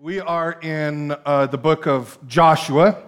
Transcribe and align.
We 0.00 0.20
are 0.20 0.52
in 0.52 1.16
uh, 1.26 1.46
the 1.46 1.58
book 1.58 1.88
of 1.88 2.20
Joshua. 2.28 3.02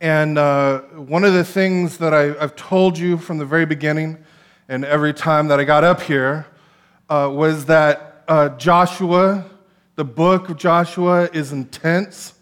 And 0.00 0.38
uh, 0.38 0.82
one 0.82 1.24
of 1.24 1.32
the 1.32 1.42
things 1.42 1.98
that 1.98 2.14
I, 2.14 2.26
have 2.38 2.54
told 2.54 2.96
you 2.96 3.18
from 3.18 3.38
the 3.38 3.44
very 3.44 3.66
beginning 3.66 4.18
and 4.68 4.84
every 4.84 5.12
time 5.12 5.48
that 5.48 5.58
I 5.58 5.64
got 5.64 5.82
up 5.82 6.00
here 6.00 6.46
uh, 7.08 7.28
was 7.34 7.64
that 7.64 8.22
uh, 8.28 8.50
Joshua, 8.50 9.46
the 9.96 10.04
book 10.04 10.48
of 10.48 10.58
Joshua, 10.58 11.28
is 11.32 11.50
intense 11.50 12.34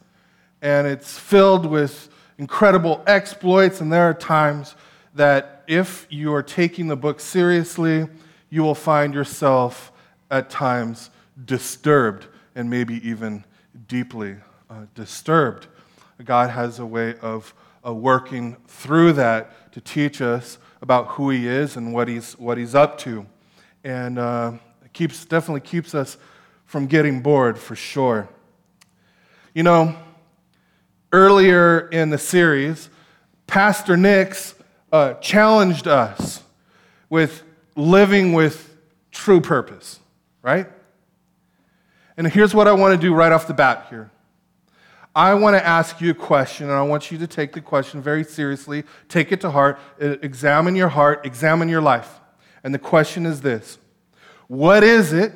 and 0.61 0.87
it's 0.87 1.19
filled 1.19 1.65
with 1.65 2.11
incredible 2.37 3.03
exploits. 3.07 3.81
And 3.81 3.91
there 3.91 4.05
are 4.05 4.13
times 4.13 4.75
that 5.15 5.65
if 5.67 6.07
you 6.11 6.35
are 6.35 6.43
taking 6.43 6.87
the 6.87 6.97
book 6.97 7.21
seriously, 7.21 8.09
you 8.51 8.63
will 8.63 8.75
find 8.75 9.15
yourself 9.15 9.91
at 10.31 10.51
times 10.51 11.09
disturbed 11.47 12.27
and 12.57 12.69
maybe 12.69 13.07
even 13.09 13.45
deeply 13.87 14.35
uh, 14.69 14.87
disturbed. 14.97 15.69
God 16.25 16.51
has 16.51 16.81
a 16.81 16.87
way 16.87 17.15
of 17.19 17.55
uh, 17.87 17.95
working 17.95 18.57
through 18.67 19.13
that 19.13 19.73
to 19.73 19.81
teach 19.81 20.21
us 20.21 20.59
about 20.83 21.09
who 21.09 21.31
He 21.31 21.47
is 21.47 21.77
and 21.77 21.93
what 21.93 22.09
He's, 22.09 22.33
what 22.33 22.59
he's 22.59 22.75
up 22.75 22.99
to. 22.99 23.27
And 23.85 24.19
uh, 24.19 24.55
keeps, 24.93 25.25
definitely 25.27 25.61
keeps 25.61 25.95
us 25.95 26.17
from 26.65 26.87
getting 26.87 27.21
bored 27.21 27.59
for 27.59 27.77
sure. 27.77 28.29
You 29.55 29.63
know, 29.63 29.95
earlier 31.13 31.89
in 31.89 32.11
the 32.11 32.19
series, 32.19 32.89
Pastor 33.47 33.97
Nix 33.97 34.55
uh, 34.91 35.15
challenged 35.15 35.87
us 35.87 36.43
with 37.09 37.43
living 37.77 38.33
with 38.33 38.77
true 39.13 39.41
purpose, 39.41 40.01
right? 40.43 40.67
And 42.17 42.27
here's 42.27 42.55
what 42.55 42.67
I 42.67 42.73
want 42.73 42.99
to 42.99 43.01
do 43.01 43.15
right 43.15 43.31
off 43.31 43.47
the 43.47 43.55
bat 43.55 43.87
here. 43.91 44.11
I 45.15 45.33
want 45.35 45.57
to 45.57 45.67
ask 45.67 46.01
you 46.01 46.11
a 46.11 46.15
question, 46.15 46.69
and 46.69 46.75
I 46.75 46.83
want 46.83 47.11
you 47.11 47.17
to 47.19 47.27
take 47.27 47.53
the 47.53 47.61
question 47.61 48.03
very 48.03 48.23
seriously. 48.23 48.85
Take 49.09 49.33
it 49.33 49.41
to 49.41 49.51
heart. 49.51 49.79
Uh, 50.01 50.17
examine 50.21 50.77
your 50.77 50.89
heart, 50.91 51.25
examine 51.25 51.69
your 51.69 51.81
life. 51.81 52.21
And 52.63 52.75
the 52.75 52.79
question 52.79 53.25
is 53.25 53.41
this 53.41 53.79
What 54.47 54.85
is 54.85 55.13
it 55.13 55.33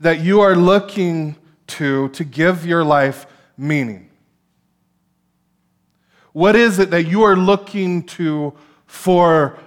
that 0.00 0.20
you 0.20 0.40
are 0.40 0.54
looking 0.54 1.36
to 1.68 2.10
to 2.10 2.24
give 2.24 2.66
your 2.66 2.84
life 2.84 3.26
meaning? 3.56 4.10
What 6.32 6.56
is 6.56 6.78
it 6.78 6.90
that 6.90 7.04
you 7.04 7.22
are 7.22 7.36
looking 7.36 8.04
to 8.04 8.54
for 8.86 9.58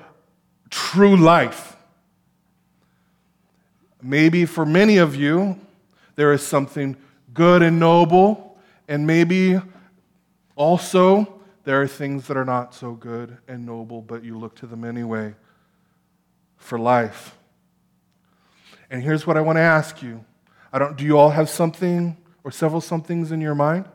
true 0.69 1.15
life? 1.15 1.77
Maybe 4.01 4.45
for 4.45 4.65
many 4.65 4.97
of 4.97 5.15
you, 5.15 5.59
there 6.15 6.33
is 6.33 6.45
something 6.45 6.95
good 7.33 7.61
and 7.61 7.79
noble, 7.79 8.57
and 8.87 9.05
maybe 9.05 9.59
also 10.55 11.41
there 11.63 11.81
are 11.81 11.87
things 11.87 12.27
that 12.27 12.37
are 12.37 12.45
not 12.45 12.73
so 12.73 12.93
good 12.93 13.37
and 13.47 13.65
noble, 13.65 14.01
but 14.01 14.23
you 14.23 14.37
look 14.37 14.55
to 14.55 14.67
them 14.67 14.83
anyway 14.83 15.35
for 16.57 16.79
life. 16.79 17.35
And 18.89 19.01
here's 19.01 19.27
what 19.27 19.35
I 19.35 19.41
want 19.41 19.57
to 19.57 19.61
ask 19.61 20.01
you. 20.01 20.23
I 20.71 20.79
don't 20.79 20.97
do 20.97 21.03
you 21.03 21.17
all 21.17 21.31
have 21.31 21.49
something 21.49 22.17
or 22.43 22.51
several 22.51 22.81
somethings 22.81 23.31
in 23.31 23.41
your 23.41 23.55
mind? 23.55 23.85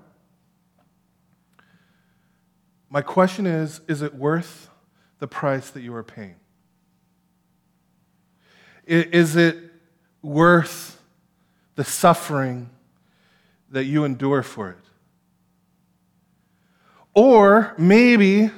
My 2.88 3.02
question 3.02 3.46
is 3.46 3.80
is 3.86 4.02
it 4.02 4.14
worth 4.14 4.68
the 5.18 5.28
price 5.28 5.70
that 5.70 5.82
you 5.82 5.94
are 5.94 6.02
paying? 6.02 6.36
Is 8.86 9.36
it 9.36 9.56
worth 10.22 10.99
the 11.80 11.84
suffering 11.84 12.68
that 13.70 13.84
you 13.84 14.04
endure 14.04 14.42
for 14.42 14.68
it. 14.68 14.76
Or 17.14 17.74
maybe 17.78 18.50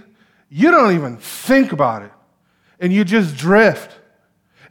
you 0.48 0.70
don't 0.72 0.92
even 0.96 1.18
think 1.18 1.70
about 1.70 2.02
it 2.02 2.10
and 2.80 2.92
you 2.92 3.04
just 3.04 3.36
drift 3.36 3.96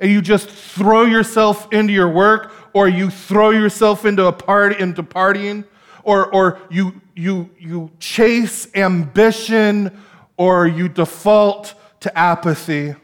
and 0.02 0.12
you 0.12 0.22
just 0.22 0.50
throw 0.50 1.06
yourself 1.06 1.72
into 1.72 1.94
your 1.94 2.10
work 2.10 2.52
or 2.74 2.90
you 2.90 3.10
throw 3.10 3.52
yourself 3.52 4.04
into 4.04 4.26
a 4.26 4.34
party 4.34 4.76
into 4.80 5.02
partying 5.02 5.64
or, 6.04 6.30
or 6.34 6.60
you, 6.70 7.00
you, 7.16 7.50
you 7.58 7.90
chase 8.02 8.68
ambition 8.76 9.98
or 10.36 10.68
you 10.68 10.90
default 10.90 11.74
to 12.02 12.18
apathy 12.18 12.96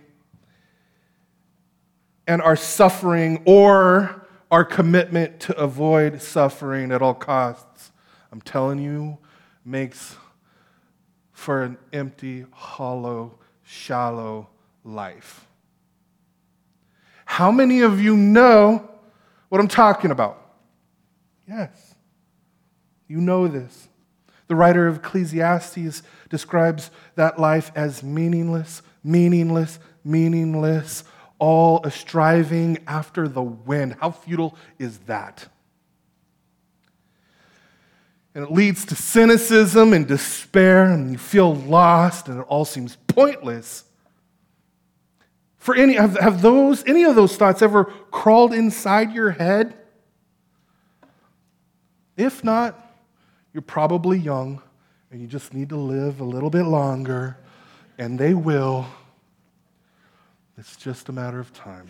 and 2.27 2.41
are 2.41 2.57
suffering 2.57 3.41
or 3.45 4.26
our 4.49 4.63
commitment 4.63 5.39
to 5.41 5.57
avoid 5.57 6.21
suffering 6.21 6.91
at 6.91 7.01
all 7.01 7.13
costs, 7.13 7.91
I'm 8.31 8.41
telling 8.41 8.79
you, 8.79 9.17
makes 9.65 10.15
for 11.33 11.63
an 11.63 11.77
empty, 11.93 12.45
hollow, 12.51 13.39
shallow 13.63 14.49
life. 14.83 15.45
How 17.25 17.51
many 17.51 17.81
of 17.81 18.01
you 18.01 18.15
know 18.15 18.89
what 19.49 19.59
I'm 19.59 19.67
talking 19.67 20.11
about? 20.11 20.41
Yes, 21.47 21.95
you 23.07 23.21
know 23.21 23.47
this. 23.47 23.89
The 24.47 24.55
writer 24.55 24.87
of 24.87 24.97
Ecclesiastes 24.97 26.03
describes 26.29 26.89
that 27.15 27.39
life 27.39 27.71
as 27.75 28.01
meaningless, 28.01 28.81
meaningless, 29.03 29.77
meaningless, 30.03 31.03
all 31.39 31.81
a 31.83 31.91
striving 31.91 32.79
after 32.87 33.27
the 33.27 33.41
wind. 33.41 33.95
How 33.99 34.11
futile 34.11 34.55
is 34.79 34.97
that? 34.99 35.47
And 38.33 38.43
it 38.43 38.51
leads 38.51 38.85
to 38.85 38.95
cynicism 38.95 39.93
and 39.93 40.07
despair, 40.07 40.85
and 40.85 41.11
you 41.11 41.17
feel 41.17 41.55
lost, 41.55 42.27
and 42.27 42.39
it 42.39 42.45
all 42.47 42.65
seems 42.65 42.95
pointless. 43.07 43.83
For 45.57 45.75
any, 45.75 45.93
have, 45.93 46.17
have 46.17 46.41
those, 46.41 46.85
any 46.85 47.03
of 47.03 47.15
those 47.15 47.35
thoughts 47.35 47.61
ever 47.61 47.85
crawled 48.11 48.53
inside 48.53 49.11
your 49.11 49.31
head? 49.31 49.75
If 52.15 52.43
not, 52.43 52.95
you're 53.53 53.61
probably 53.61 54.19
young 54.19 54.61
and 55.11 55.21
you 55.21 55.27
just 55.27 55.53
need 55.53 55.69
to 55.69 55.77
live 55.77 56.19
a 56.19 56.23
little 56.23 56.49
bit 56.49 56.63
longer, 56.63 57.37
and 57.97 58.19
they 58.19 58.33
will. 58.33 58.85
It's 60.57 60.75
just 60.75 61.09
a 61.09 61.11
matter 61.11 61.39
of 61.39 61.53
time. 61.53 61.87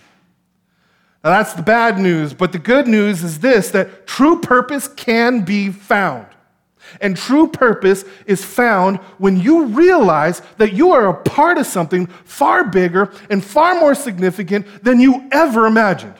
Now, 1.23 1.31
that's 1.31 1.53
the 1.53 1.61
bad 1.61 1.97
news, 1.97 2.33
but 2.33 2.51
the 2.51 2.59
good 2.59 2.87
news 2.87 3.23
is 3.23 3.39
this 3.39 3.71
that 3.71 4.07
true 4.07 4.39
purpose 4.39 4.87
can 4.87 5.41
be 5.43 5.71
found. 5.71 6.27
And 7.01 7.17
true 7.17 7.47
purpose 7.47 8.05
is 8.25 8.45
found 8.45 8.97
when 9.17 9.39
you 9.39 9.65
realize 9.65 10.41
that 10.57 10.73
you 10.73 10.91
are 10.91 11.07
a 11.07 11.13
part 11.13 11.57
of 11.57 11.65
something 11.65 12.07
far 12.07 12.63
bigger 12.63 13.11
and 13.29 13.43
far 13.43 13.75
more 13.75 13.95
significant 13.95 14.83
than 14.83 14.99
you 14.99 15.27
ever 15.31 15.65
imagined. 15.65 16.15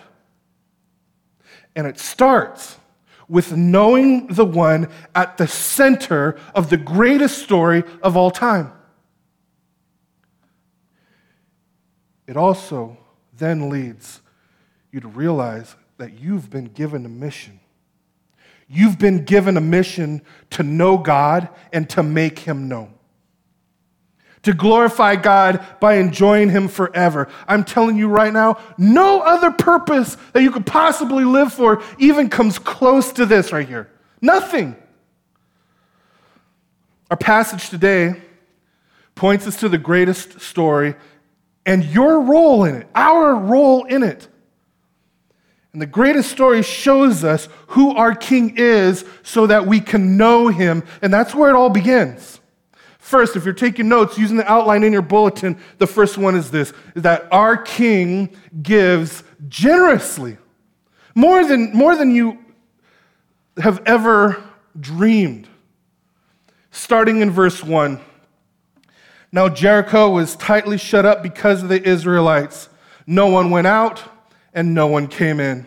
And 1.76 1.88
it 1.88 2.00
starts 2.00 2.78
with 3.30 3.56
knowing 3.56 4.28
the 4.28 4.46
one 4.46 4.90
at 5.14 5.38
the 5.38 5.48
center 5.48 6.38
of 6.56 6.70
the 6.70 6.78
greatest 6.78 7.38
story 7.44 7.84
of 8.02 8.18
all 8.18 8.32
time. 8.32 8.72
It 12.28 12.36
also 12.36 12.98
then 13.38 13.70
leads 13.70 14.22
you 14.92 15.00
to 15.00 15.08
realize 15.08 15.76
that 15.98 16.20
you've 16.20 16.50
been 16.50 16.66
given 16.66 17.06
a 17.06 17.10
mission. 17.10 17.60
You've 18.68 19.00
been 19.00 19.24
given 19.24 19.56
a 19.56 19.62
mission 19.62 20.22
to 20.52 20.64
know 20.64 20.98
God 20.98 21.50
and 21.72 21.90
to 21.92 22.04
make 22.04 22.40
Him 22.40 22.68
known. 22.68 22.94
To 24.44 24.54
glorify 24.54 25.16
God 25.16 25.66
by 25.80 25.96
enjoying 25.96 26.50
Him 26.50 26.68
forever. 26.68 27.30
I'm 27.48 27.64
telling 27.64 27.98
you 27.98 28.10
right 28.10 28.32
now, 28.32 28.60
no 28.78 29.22
other 29.22 29.52
purpose 29.52 30.18
that 30.34 30.44
you 30.44 30.52
could 30.52 30.66
possibly 30.66 31.24
live 31.24 31.54
for 31.54 31.82
even 31.98 32.30
comes 32.30 32.60
close 32.60 33.12
to 33.14 33.26
this 33.26 33.52
right 33.52 33.68
here. 33.68 33.90
Nothing. 34.22 34.76
Our 37.10 37.18
passage 37.18 37.70
today 37.70 38.22
points 39.16 39.48
us 39.48 39.58
to 39.62 39.70
the 39.70 39.78
greatest 39.78 40.42
story 40.42 40.96
and 41.68 41.84
your 41.84 42.22
role 42.22 42.64
in 42.64 42.76
it, 42.76 42.88
our 42.96 43.36
role 43.36 43.84
in 43.84 44.02
it. 44.02 44.28
And 45.74 45.82
the 45.82 45.86
greatest 45.86 46.32
story 46.32 46.64
shows 46.64 47.24
us 47.24 47.50
who 47.68 47.92
our 47.92 48.16
king 48.16 48.56
is 48.58 49.06
so 49.22 49.46
that 49.46 49.68
we 49.68 49.82
can 49.82 50.18
know 50.18 50.48
him. 50.48 50.84
And 51.04 51.14
that's 51.14 51.36
where 51.36 51.52
it 51.52 51.56
all 51.56 51.70
begins. 51.70 52.40
First, 52.98 53.36
if 53.36 53.46
you're 53.46 53.54
taking 53.54 53.88
notes 53.90 54.18
using 54.18 54.38
the 54.38 54.52
outline 54.52 54.84
in 54.84 54.92
your 54.92 55.02
bulletin, 55.02 55.60
the 55.78 55.86
first 55.86 56.18
one 56.18 56.36
is 56.36 56.50
this 56.50 56.74
is 56.96 57.04
that 57.04 57.28
our 57.32 57.58
king 57.58 58.36
gives 58.64 59.24
generously. 59.48 60.38
More 61.16 61.46
than, 61.46 61.74
more 61.74 61.96
than 61.96 62.16
you 62.16 62.40
have 63.58 63.82
ever 63.86 64.44
dreamed. 64.80 65.48
Starting 66.72 67.22
in 67.22 67.30
verse 67.30 67.64
1. 67.64 68.00
Now, 69.32 69.50
Jericho 69.50 70.10
was 70.10 70.36
tightly 70.36 70.78
shut 70.78 71.06
up 71.06 71.22
because 71.22 71.64
of 71.64 71.70
the 71.70 71.82
Israelites. 71.82 72.70
No 73.06 73.28
one 73.28 73.52
went 73.52 73.68
out 73.68 74.04
and 74.54 74.74
no 74.74 74.88
one 74.88 75.08
came 75.08 75.40
in. 75.40 75.66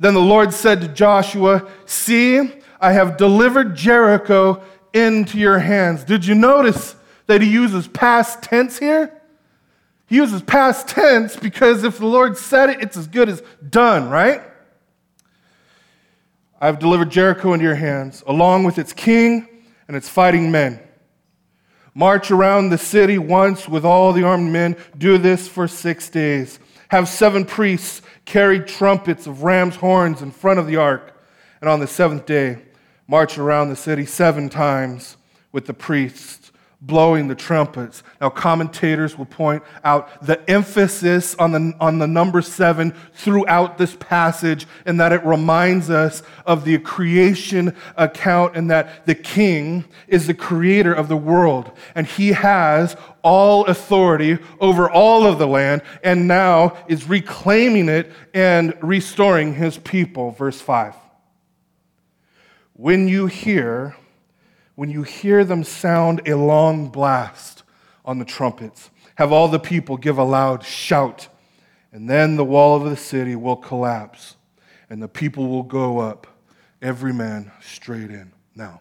Then 0.00 0.14
the 0.14 0.20
Lord 0.20 0.52
said 0.52 0.80
to 0.80 0.88
Joshua, 0.88 1.68
See, 1.86 2.52
I 2.80 2.92
have 2.92 3.16
delivered 3.16 3.74
Jericho 3.74 4.62
into 4.92 5.38
your 5.38 5.58
hands. 5.58 6.04
Did 6.04 6.24
you 6.24 6.34
notice 6.34 6.94
that 7.26 7.42
he 7.42 7.50
uses 7.50 7.88
past 7.88 8.42
tense 8.42 8.78
here? 8.78 9.12
He 10.06 10.16
uses 10.16 10.42
past 10.42 10.88
tense 10.88 11.36
because 11.36 11.84
if 11.84 11.98
the 11.98 12.06
Lord 12.06 12.38
said 12.38 12.70
it, 12.70 12.80
it's 12.80 12.96
as 12.96 13.06
good 13.06 13.28
as 13.28 13.42
done, 13.68 14.08
right? 14.08 14.42
I've 16.60 16.78
delivered 16.78 17.10
Jericho 17.10 17.52
into 17.52 17.64
your 17.64 17.74
hands, 17.74 18.24
along 18.26 18.64
with 18.64 18.78
its 18.78 18.92
king 18.92 19.46
and 19.86 19.96
its 19.96 20.08
fighting 20.08 20.50
men. 20.50 20.80
March 21.98 22.30
around 22.30 22.68
the 22.68 22.78
city 22.78 23.18
once 23.18 23.68
with 23.68 23.84
all 23.84 24.12
the 24.12 24.22
armed 24.22 24.52
men. 24.52 24.76
Do 24.96 25.18
this 25.18 25.48
for 25.48 25.66
six 25.66 26.08
days. 26.08 26.60
Have 26.90 27.08
seven 27.08 27.44
priests 27.44 28.02
carry 28.24 28.60
trumpets 28.60 29.26
of 29.26 29.42
ram's 29.42 29.74
horns 29.74 30.22
in 30.22 30.30
front 30.30 30.60
of 30.60 30.68
the 30.68 30.76
ark. 30.76 31.20
And 31.60 31.68
on 31.68 31.80
the 31.80 31.88
seventh 31.88 32.24
day, 32.24 32.62
march 33.08 33.36
around 33.36 33.70
the 33.70 33.74
city 33.74 34.06
seven 34.06 34.48
times 34.48 35.16
with 35.50 35.66
the 35.66 35.74
priests 35.74 36.52
blowing 36.80 37.26
the 37.26 37.34
trumpets. 37.34 38.04
Now, 38.20 38.30
commentators 38.30 39.18
will 39.18 39.26
point 39.26 39.64
out 39.82 40.24
the 40.24 40.48
emphasis 40.48 41.34
on 41.34 41.50
the, 41.50 41.74
on 41.80 41.98
the 41.98 42.06
number 42.06 42.40
seven 42.40 42.94
throughout 43.14 43.78
this 43.78 43.96
passage, 43.96 44.66
and 44.86 45.00
that 45.00 45.12
it 45.12 45.24
reminds 45.24 45.90
us 45.90 46.22
of 46.46 46.64
the 46.64 46.78
creation 46.78 47.74
account, 47.96 48.56
and 48.56 48.70
that 48.70 49.06
the 49.06 49.16
king 49.16 49.84
is 50.06 50.28
the 50.28 50.34
creator 50.34 50.92
of 50.92 51.08
the 51.08 51.16
world, 51.16 51.72
and 51.96 52.06
he 52.06 52.28
has 52.28 52.96
all 53.22 53.64
authority 53.66 54.38
over 54.60 54.88
all 54.88 55.26
of 55.26 55.38
the 55.38 55.48
land, 55.48 55.82
and 56.04 56.28
now 56.28 56.76
is 56.86 57.08
reclaiming 57.08 57.88
it 57.88 58.12
and 58.32 58.72
restoring 58.80 59.54
his 59.54 59.78
people. 59.78 60.30
Verse 60.30 60.60
5. 60.60 60.94
When 62.74 63.08
you 63.08 63.26
hear 63.26 63.96
when 64.78 64.90
you 64.90 65.02
hear 65.02 65.42
them 65.42 65.64
sound 65.64 66.22
a 66.24 66.36
long 66.36 66.88
blast 66.88 67.64
on 68.04 68.20
the 68.20 68.24
trumpets, 68.24 68.90
have 69.16 69.32
all 69.32 69.48
the 69.48 69.58
people 69.58 69.96
give 69.96 70.18
a 70.18 70.22
loud 70.22 70.64
shout, 70.64 71.26
and 71.90 72.08
then 72.08 72.36
the 72.36 72.44
wall 72.44 72.76
of 72.76 72.88
the 72.88 72.96
city 72.96 73.34
will 73.34 73.56
collapse, 73.56 74.36
and 74.88 75.02
the 75.02 75.08
people 75.08 75.48
will 75.48 75.64
go 75.64 75.98
up, 75.98 76.28
every 76.80 77.12
man 77.12 77.50
straight 77.60 78.08
in. 78.08 78.30
Now, 78.54 78.80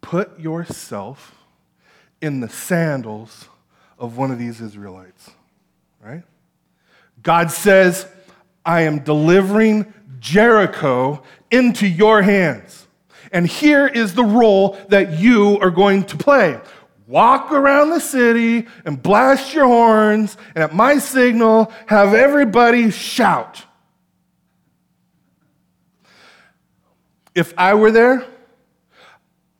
put 0.00 0.40
yourself 0.40 1.34
in 2.22 2.40
the 2.40 2.48
sandals 2.48 3.46
of 3.98 4.16
one 4.16 4.30
of 4.30 4.38
these 4.38 4.62
Israelites, 4.62 5.28
right? 6.02 6.22
God 7.22 7.50
says, 7.50 8.06
I 8.64 8.84
am 8.84 9.00
delivering 9.00 9.92
Jericho 10.18 11.22
into 11.50 11.86
your 11.86 12.22
hands. 12.22 12.81
And 13.32 13.46
here 13.46 13.86
is 13.86 14.14
the 14.14 14.24
role 14.24 14.78
that 14.88 15.18
you 15.18 15.58
are 15.60 15.70
going 15.70 16.04
to 16.04 16.16
play 16.16 16.60
walk 17.12 17.52
around 17.52 17.90
the 17.90 18.00
city 18.00 18.66
and 18.86 19.02
blast 19.02 19.52
your 19.52 19.66
horns, 19.66 20.36
and 20.54 20.64
at 20.64 20.74
my 20.74 20.96
signal, 20.96 21.70
have 21.86 22.14
everybody 22.14 22.90
shout. 22.90 23.66
If 27.34 27.52
I 27.58 27.74
were 27.74 27.90
there, 27.90 28.24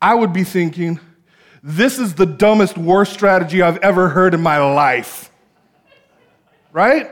I 0.01 0.15
would 0.15 0.33
be 0.33 0.43
thinking, 0.43 0.99
this 1.61 1.99
is 1.99 2.15
the 2.15 2.25
dumbest 2.25 2.75
war 2.75 3.05
strategy 3.05 3.61
I've 3.61 3.77
ever 3.77 4.09
heard 4.09 4.33
in 4.33 4.41
my 4.41 4.57
life. 4.57 5.31
Right? 6.71 7.11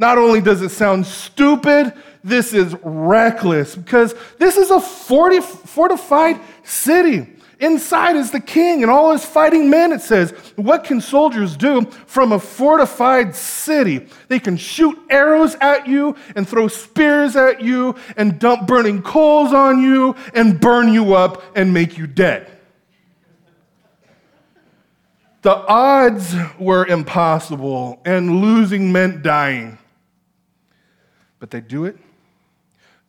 Not 0.00 0.16
only 0.16 0.40
does 0.40 0.62
it 0.62 0.70
sound 0.70 1.04
stupid, 1.04 1.92
this 2.24 2.54
is 2.54 2.74
reckless 2.82 3.76
because 3.76 4.14
this 4.38 4.56
is 4.56 4.70
a 4.70 4.80
40, 4.80 5.40
fortified 5.42 6.40
city. 6.62 7.28
Inside 7.58 8.16
is 8.16 8.30
the 8.30 8.40
king 8.40 8.80
and 8.80 8.90
all 8.90 9.12
his 9.12 9.26
fighting 9.26 9.68
men, 9.68 9.92
it 9.92 10.00
says. 10.00 10.30
What 10.56 10.84
can 10.84 11.02
soldiers 11.02 11.54
do 11.54 11.84
from 12.06 12.32
a 12.32 12.38
fortified 12.38 13.34
city? 13.34 14.06
They 14.28 14.38
can 14.38 14.56
shoot 14.56 14.98
arrows 15.10 15.54
at 15.56 15.86
you 15.86 16.16
and 16.34 16.48
throw 16.48 16.68
spears 16.68 17.36
at 17.36 17.60
you 17.60 17.94
and 18.16 18.38
dump 18.38 18.66
burning 18.66 19.02
coals 19.02 19.52
on 19.52 19.82
you 19.82 20.16
and 20.32 20.58
burn 20.58 20.94
you 20.94 21.12
up 21.14 21.42
and 21.54 21.74
make 21.74 21.98
you 21.98 22.06
dead. 22.06 22.50
The 25.42 25.56
odds 25.56 26.34
were 26.58 26.86
impossible, 26.86 28.00
and 28.04 28.40
losing 28.40 28.92
meant 28.92 29.22
dying. 29.22 29.78
But 31.40 31.50
they 31.50 31.60
do 31.60 31.84
it, 31.84 31.98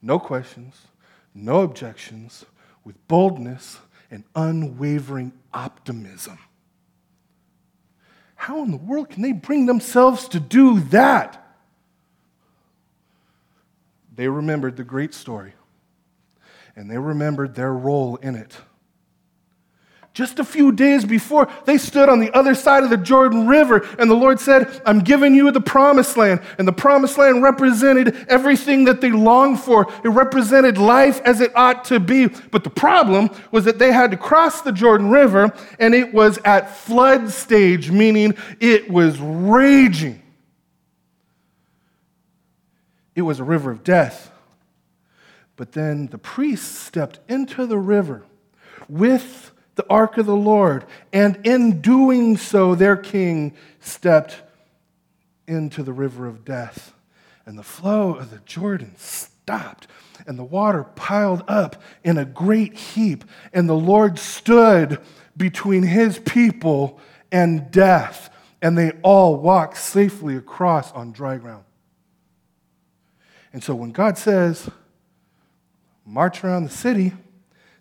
no 0.01 0.17
questions, 0.17 0.87
no 1.35 1.61
objections, 1.61 2.45
with 2.83 2.95
boldness 3.07 3.77
and 4.09 4.23
unwavering 4.35 5.33
optimism. 5.53 6.39
How 8.35 8.63
in 8.63 8.71
the 8.71 8.77
world 8.77 9.11
can 9.11 9.21
they 9.21 9.33
bring 9.33 9.67
themselves 9.67 10.27
to 10.29 10.39
do 10.39 10.79
that? 10.79 11.37
They 14.15 14.27
remembered 14.27 14.77
the 14.77 14.83
great 14.83 15.13
story, 15.13 15.53
and 16.75 16.89
they 16.89 16.97
remembered 16.97 17.53
their 17.53 17.73
role 17.73 18.15
in 18.15 18.35
it. 18.35 18.57
Just 20.13 20.39
a 20.39 20.43
few 20.43 20.73
days 20.73 21.05
before, 21.05 21.47
they 21.63 21.77
stood 21.77 22.09
on 22.09 22.19
the 22.19 22.33
other 22.33 22.53
side 22.53 22.83
of 22.83 22.89
the 22.89 22.97
Jordan 22.97 23.47
River, 23.47 23.87
and 23.97 24.11
the 24.11 24.15
Lord 24.15 24.41
said, 24.41 24.81
I'm 24.85 24.99
giving 24.99 25.33
you 25.33 25.49
the 25.51 25.61
promised 25.61 26.17
land. 26.17 26.41
And 26.57 26.67
the 26.67 26.73
promised 26.73 27.17
land 27.17 27.41
represented 27.41 28.25
everything 28.27 28.83
that 28.85 28.99
they 28.99 29.11
longed 29.11 29.61
for. 29.61 29.87
It 30.03 30.09
represented 30.09 30.77
life 30.77 31.21
as 31.21 31.39
it 31.39 31.55
ought 31.55 31.85
to 31.85 32.01
be. 32.01 32.27
But 32.27 32.65
the 32.65 32.69
problem 32.69 33.29
was 33.51 33.63
that 33.63 33.79
they 33.79 33.93
had 33.93 34.11
to 34.11 34.17
cross 34.17 34.61
the 34.61 34.73
Jordan 34.73 35.09
River, 35.09 35.53
and 35.79 35.95
it 35.95 36.13
was 36.13 36.39
at 36.43 36.75
flood 36.75 37.29
stage, 37.29 37.89
meaning 37.89 38.35
it 38.59 38.89
was 38.91 39.17
raging. 39.17 40.21
It 43.15 43.21
was 43.21 43.39
a 43.39 43.45
river 43.45 43.71
of 43.71 43.81
death. 43.85 44.29
But 45.55 45.71
then 45.71 46.07
the 46.07 46.17
priests 46.17 46.67
stepped 46.67 47.19
into 47.29 47.65
the 47.65 47.77
river 47.77 48.23
with 48.89 49.50
the 49.81 49.89
ark 49.89 50.17
of 50.17 50.27
the 50.27 50.35
Lord. 50.35 50.85
And 51.11 51.39
in 51.43 51.81
doing 51.81 52.37
so, 52.37 52.75
their 52.75 52.95
king 52.95 53.53
stepped 53.79 54.41
into 55.47 55.81
the 55.81 55.93
river 55.93 56.27
of 56.27 56.45
death. 56.45 56.93
And 57.47 57.57
the 57.57 57.63
flow 57.63 58.13
of 58.13 58.29
the 58.29 58.37
Jordan 58.45 58.93
stopped, 58.97 59.87
and 60.27 60.37
the 60.37 60.43
water 60.43 60.83
piled 60.83 61.43
up 61.47 61.81
in 62.03 62.19
a 62.19 62.25
great 62.25 62.75
heap. 62.75 63.23
And 63.53 63.67
the 63.67 63.73
Lord 63.73 64.19
stood 64.19 64.99
between 65.35 65.81
his 65.81 66.19
people 66.19 66.99
and 67.31 67.71
death, 67.71 68.29
and 68.61 68.77
they 68.77 68.91
all 69.01 69.37
walked 69.37 69.77
safely 69.77 70.35
across 70.35 70.91
on 70.91 71.11
dry 71.11 71.37
ground. 71.37 71.63
And 73.51 73.63
so 73.63 73.73
when 73.73 73.91
God 73.91 74.19
says, 74.19 74.69
march 76.05 76.43
around 76.43 76.65
the 76.65 76.69
city, 76.69 77.13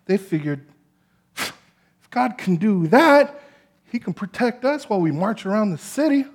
they 0.05 0.17
figured 0.17 0.65
God 2.11 2.37
can 2.37 2.57
do 2.57 2.87
that, 2.87 3.41
He 3.91 3.99
can 3.99 4.13
protect 4.13 4.63
us 4.63 4.87
while 4.87 5.01
we 5.01 5.11
march 5.11 5.45
around 5.45 5.71
the 5.71 5.77
city 5.77 6.25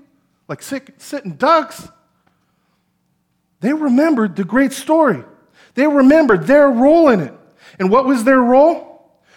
like 0.49 0.63
sitting 0.63 1.37
ducks. 1.37 1.89
They 3.61 3.73
remembered 3.73 4.37
the 4.37 4.45
great 4.45 4.73
story. 4.73 5.25
They 5.75 5.87
remembered 5.87 6.47
their 6.47 6.71
role 6.71 7.09
in 7.09 7.21
it. 7.21 7.35
And 7.79 7.91
what 7.91 8.07
was 8.07 8.25
their 8.25 8.41
role? 8.41 8.86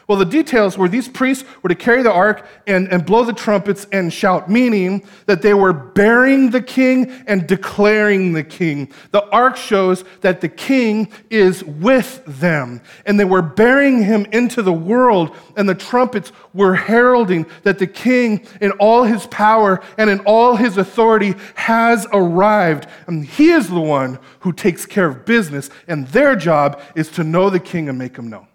Well, 0.10 0.18
the 0.18 0.26
details 0.26 0.76
were 0.76 0.90
these 0.90 1.08
priests 1.08 1.48
were 1.62 1.70
to 1.70 1.76
carry 1.76 2.02
the 2.02 2.12
ark 2.12 2.44
and, 2.66 2.88
and 2.92 3.06
blow 3.06 3.24
the 3.24 3.32
trumpets 3.32 3.86
and 3.92 4.12
shout, 4.12 4.50
meaning 4.50 5.08
that 5.28 5.44
they 5.44 5.54
were 5.54 5.72
bearing 5.72 6.50
the 6.50 6.64
king 6.64 7.12
and 7.28 7.46
declaring 7.46 8.34
the 8.34 8.44
king. 8.44 8.92
The 9.12 9.24
ark 9.30 9.56
shows 9.56 10.04
that 10.22 10.42
the 10.42 10.50
king 10.50 11.12
is 11.30 11.64
with 11.64 12.24
them, 12.26 12.82
and 13.06 13.20
they 13.20 13.26
were 13.26 13.44
bearing 13.44 14.02
him 14.02 14.26
into 14.32 14.64
the 14.64 14.74
world, 14.74 15.38
and 15.56 15.70
the 15.70 15.76
trumpets 15.76 16.32
were 16.56 16.74
heralding 16.74 17.46
that 17.62 17.78
the 17.78 17.86
king, 17.86 18.48
in 18.62 18.72
all 18.80 19.04
his 19.04 19.28
power 19.28 19.80
and 20.00 20.10
in 20.10 20.22
all 20.22 20.56
his 20.56 20.78
authority, 20.78 21.36
has 21.54 22.08
arrived. 22.12 22.88
And 23.06 23.24
he 23.24 23.52
is 23.52 23.70
the 23.70 23.80
one 23.80 24.18
who 24.40 24.54
takes 24.54 24.88
care 24.88 25.06
of 25.06 25.26
business, 25.26 25.70
and 25.88 26.08
their 26.08 26.36
job 26.36 26.82
is 26.96 27.10
to 27.10 27.24
know 27.24 27.52
the 27.52 27.60
king 27.60 27.90
and 27.90 28.00
make 28.00 28.18
him 28.18 28.28
known 28.28 28.49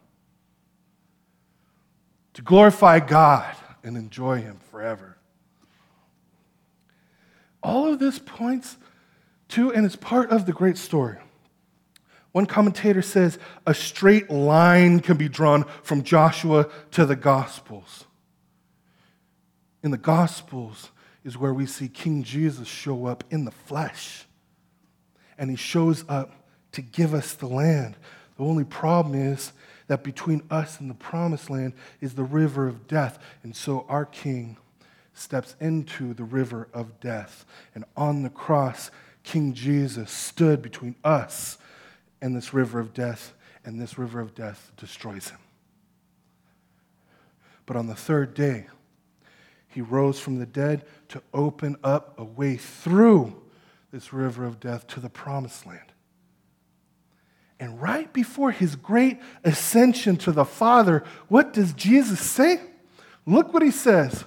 to 2.35 2.43
glorify 2.43 3.01
God 3.01 3.55
and 3.83 3.97
enjoy 3.97 4.43
Him 4.43 4.59
forever. 4.71 5.17
All 7.63 7.93
of 7.93 7.99
this 7.99 8.19
points 8.19 8.77
to 9.49 9.73
and 9.73 9.87
is 9.87 9.97
part 9.97 10.31
of 10.31 10.47
the 10.47 10.53
great 10.53 10.77
story. 10.77 11.19
One 12.33 12.47
commentator 12.47 13.03
says 13.03 13.39
a 13.67 13.73
straight 13.73 14.29
line 14.31 15.01
can 15.01 15.17
be 15.17 15.29
drawn 15.29 15.65
from 15.83 16.03
Joshua 16.03 16.69
to 16.91 17.07
the 17.07 17.17
Gospels. 17.17 18.05
In 19.83 19.91
the 19.93 19.99
Gospels 19.99 20.91
is 21.25 21.39
where 21.39 21.55
we 21.55 21.67
see 21.67 21.89
King 21.89 22.23
Jesus 22.23 22.67
show 22.69 23.07
up 23.07 23.25
in 23.31 23.45
the 23.45 23.51
flesh. 23.51 24.27
and 25.39 25.51
he 25.51 25.57
shows 25.57 26.05
up 26.09 26.33
to 26.73 26.83
give 26.83 27.15
us 27.15 27.35
the 27.35 27.47
land. 27.47 27.97
The 28.37 28.45
only 28.45 28.65
problem 28.65 29.15
is 29.15 29.53
that 29.87 30.03
between 30.03 30.43
us 30.51 30.81
and 30.81 30.89
the 30.89 30.95
promised 30.95 31.51
land 31.51 31.75
is 32.01 32.15
the 32.15 32.25
river 32.25 32.67
of 32.67 32.87
death. 32.87 33.19
And 33.43 33.55
so 33.55 33.85
our 33.89 34.07
king 34.07 34.57
steps 35.13 35.55
into 35.61 36.15
the 36.15 36.25
river 36.25 36.69
of 36.73 37.01
death. 37.01 37.45
And 37.75 37.85
on 37.97 38.23
the 38.23 38.31
cross, 38.31 38.91
King 39.23 39.55
Jesus 39.55 40.11
stood 40.11 40.61
between 40.61 40.95
us 41.03 41.59
and 42.21 42.37
this 42.37 42.55
river 42.55 42.79
of 42.79 42.93
death, 42.93 43.35
and 43.65 43.81
this 43.81 43.99
river 43.99 44.21
of 44.21 44.35
death 44.35 44.71
destroys 44.77 45.29
him. 45.29 45.39
But 47.67 47.77
on 47.77 47.87
the 47.87 47.95
third 47.95 48.35
day, 48.35 48.67
he 49.69 49.81
rose 49.81 50.21
from 50.21 50.39
the 50.39 50.47
dead 50.47 50.85
to 51.09 51.23
open 51.33 51.77
up 51.83 52.15
a 52.19 52.25
way 52.25 52.57
through 52.57 53.43
this 53.91 54.13
river 54.13 54.45
of 54.45 54.61
death 54.61 54.87
to 54.89 55.01
the 55.01 55.09
promised 55.09 55.67
land. 55.67 55.94
And 57.61 57.81
right 57.81 58.13
before 58.13 58.51
his 58.51 58.77
great 58.77 59.21
ascension 59.45 60.17
to 60.19 60.33
the 60.33 60.45
Father, 60.45 61.05
what 61.29 61.53
does 61.53 61.73
Jesus 61.73 62.21
say? 62.21 62.61
Look 63.27 63.55
what 63.55 63.63
he 63.63 63.71
says. 63.71 64.25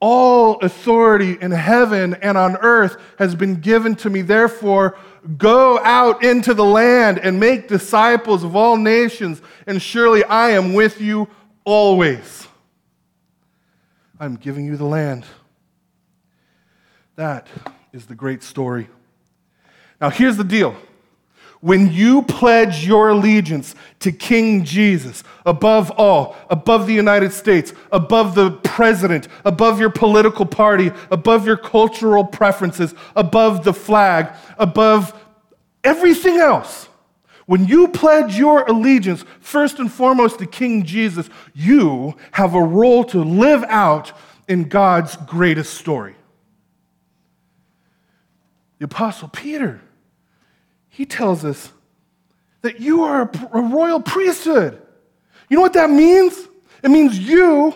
All 0.00 0.58
authority 0.60 1.38
in 1.40 1.52
heaven 1.52 2.14
and 2.14 2.36
on 2.36 2.56
earth 2.56 2.96
has 3.18 3.34
been 3.34 3.56
given 3.56 3.94
to 3.96 4.10
me. 4.10 4.22
Therefore, 4.22 4.96
go 5.38 5.78
out 5.78 6.22
into 6.22 6.54
the 6.54 6.64
land 6.64 7.18
and 7.18 7.40
make 7.40 7.68
disciples 7.68 8.44
of 8.44 8.54
all 8.54 8.76
nations, 8.76 9.40
and 9.66 9.80
surely 9.80 10.22
I 10.24 10.50
am 10.50 10.74
with 10.74 11.00
you 11.00 11.28
always. 11.64 12.46
I'm 14.20 14.36
giving 14.36 14.66
you 14.66 14.76
the 14.76 14.84
land. 14.84 15.24
That 17.16 17.48
is 17.92 18.06
the 18.06 18.14
great 18.14 18.42
story. 18.42 18.88
Now, 20.00 20.10
here's 20.10 20.36
the 20.36 20.44
deal. 20.44 20.76
When 21.60 21.90
you 21.90 22.22
pledge 22.22 22.86
your 22.86 23.08
allegiance 23.08 23.74
to 24.00 24.12
King 24.12 24.64
Jesus 24.64 25.24
above 25.44 25.90
all, 25.92 26.36
above 26.50 26.86
the 26.86 26.94
United 26.94 27.32
States, 27.32 27.72
above 27.90 28.34
the 28.34 28.52
president, 28.52 29.28
above 29.44 29.80
your 29.80 29.90
political 29.90 30.46
party, 30.46 30.92
above 31.10 31.46
your 31.46 31.56
cultural 31.56 32.24
preferences, 32.24 32.94
above 33.16 33.64
the 33.64 33.72
flag, 33.72 34.32
above 34.58 35.18
everything 35.82 36.36
else, 36.36 36.88
when 37.46 37.66
you 37.66 37.88
pledge 37.88 38.36
your 38.36 38.64
allegiance 38.64 39.24
first 39.40 39.78
and 39.78 39.90
foremost 39.90 40.40
to 40.40 40.46
King 40.46 40.84
Jesus, 40.84 41.30
you 41.54 42.16
have 42.32 42.54
a 42.54 42.62
role 42.62 43.04
to 43.04 43.22
live 43.22 43.64
out 43.64 44.12
in 44.48 44.64
God's 44.68 45.16
greatest 45.16 45.74
story. 45.74 46.16
The 48.78 48.86
Apostle 48.86 49.28
Peter, 49.28 49.80
he 50.96 51.04
tells 51.04 51.44
us 51.44 51.72
that 52.62 52.80
you 52.80 53.02
are 53.02 53.30
a, 53.52 53.60
royal 53.60 54.00
priesthood. 54.00 54.80
You 55.50 55.56
know 55.56 55.60
what 55.60 55.74
that 55.74 55.90
means? 55.90 56.48
It 56.82 56.90
means 56.90 57.18
you 57.18 57.74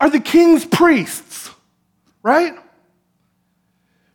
are 0.00 0.08
the 0.08 0.20
king's 0.20 0.64
priests, 0.64 1.50
right? 2.22 2.54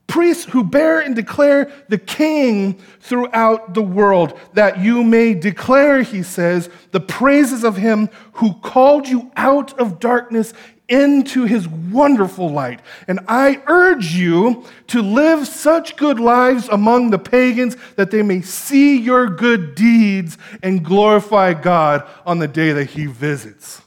priests 0.08 0.46
who 0.46 0.64
bear 0.64 1.00
and 1.00 1.16
declare 1.16 1.72
the 1.90 1.98
king 1.98 2.74
throughout 3.02 3.74
the 3.76 3.82
world, 3.84 4.40
that 4.54 4.80
you 4.80 5.04
may 5.04 5.34
declare, 5.36 6.02
he 6.02 6.24
says, 6.24 6.70
the 6.92 7.00
praises 7.00 7.64
of 7.64 7.78
him 7.78 8.10
who 8.34 8.54
called 8.62 9.08
you 9.08 9.32
out 9.36 9.78
of 9.80 10.00
darkness 10.00 10.54
into 10.90 11.46
his 11.46 11.68
wonderful 11.68 12.50
light. 12.50 12.80
And 13.08 13.20
I 13.28 13.62
urge 13.68 14.14
you 14.14 14.66
to 14.88 15.02
live 15.02 15.48
such 15.48 15.96
good 15.96 16.20
lives 16.20 16.70
among 16.70 17.10
the 17.10 17.20
pagans 17.20 17.76
that 17.96 18.12
they 18.12 18.24
may 18.24 18.42
see 18.42 18.98
your 18.98 19.28
good 19.28 19.76
deeds 19.76 20.38
and 20.64 20.84
glorify 20.84 21.54
God 21.54 22.08
on 22.26 22.40
the 22.40 22.48
day 22.48 22.72
that 22.72 22.92
he 22.92 23.06
visits. 23.06 23.82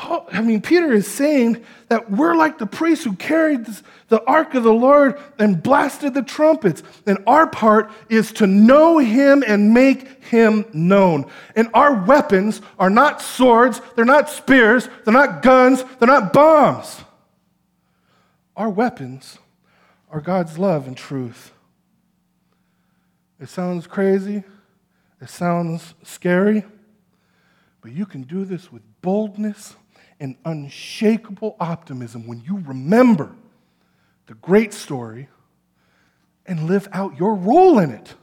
Paul, 0.00 0.26
I 0.32 0.40
mean, 0.40 0.62
Peter 0.62 0.94
is 0.94 1.06
saying 1.06 1.62
that 1.88 2.10
we're 2.10 2.34
like 2.34 2.56
the 2.56 2.66
priests 2.66 3.04
who 3.04 3.12
carried 3.16 3.66
the 4.08 4.24
ark 4.24 4.54
of 4.54 4.62
the 4.62 4.72
Lord 4.72 5.20
and 5.38 5.62
blasted 5.62 6.14
the 6.14 6.22
trumpets. 6.22 6.82
And 7.04 7.18
our 7.26 7.46
part 7.46 7.92
is 8.08 8.32
to 8.32 8.46
know 8.46 8.96
him 8.96 9.44
and 9.46 9.74
make 9.74 10.24
him 10.24 10.64
known. 10.72 11.30
And 11.54 11.68
our 11.74 11.92
weapons 11.92 12.62
are 12.78 12.88
not 12.88 13.20
swords, 13.20 13.82
they're 13.94 14.06
not 14.06 14.30
spears, 14.30 14.88
they're 15.04 15.12
not 15.12 15.42
guns, 15.42 15.84
they're 15.98 16.08
not 16.08 16.32
bombs. 16.32 17.04
Our 18.56 18.70
weapons 18.70 19.36
are 20.08 20.22
God's 20.22 20.58
love 20.58 20.86
and 20.86 20.96
truth. 20.96 21.52
It 23.38 23.50
sounds 23.50 23.86
crazy, 23.86 24.44
it 25.20 25.28
sounds 25.28 25.92
scary, 26.02 26.64
but 27.82 27.92
you 27.92 28.06
can 28.06 28.22
do 28.22 28.46
this 28.46 28.72
with 28.72 28.80
boldness 29.02 29.74
and 30.20 30.36
unshakable 30.44 31.56
optimism 31.58 32.26
when 32.26 32.42
you 32.42 32.62
remember 32.66 33.34
the 34.26 34.34
great 34.34 34.72
story 34.72 35.28
and 36.46 36.68
live 36.68 36.86
out 36.92 37.18
your 37.18 37.34
role 37.34 37.78
in 37.78 37.90
it. 37.90 38.14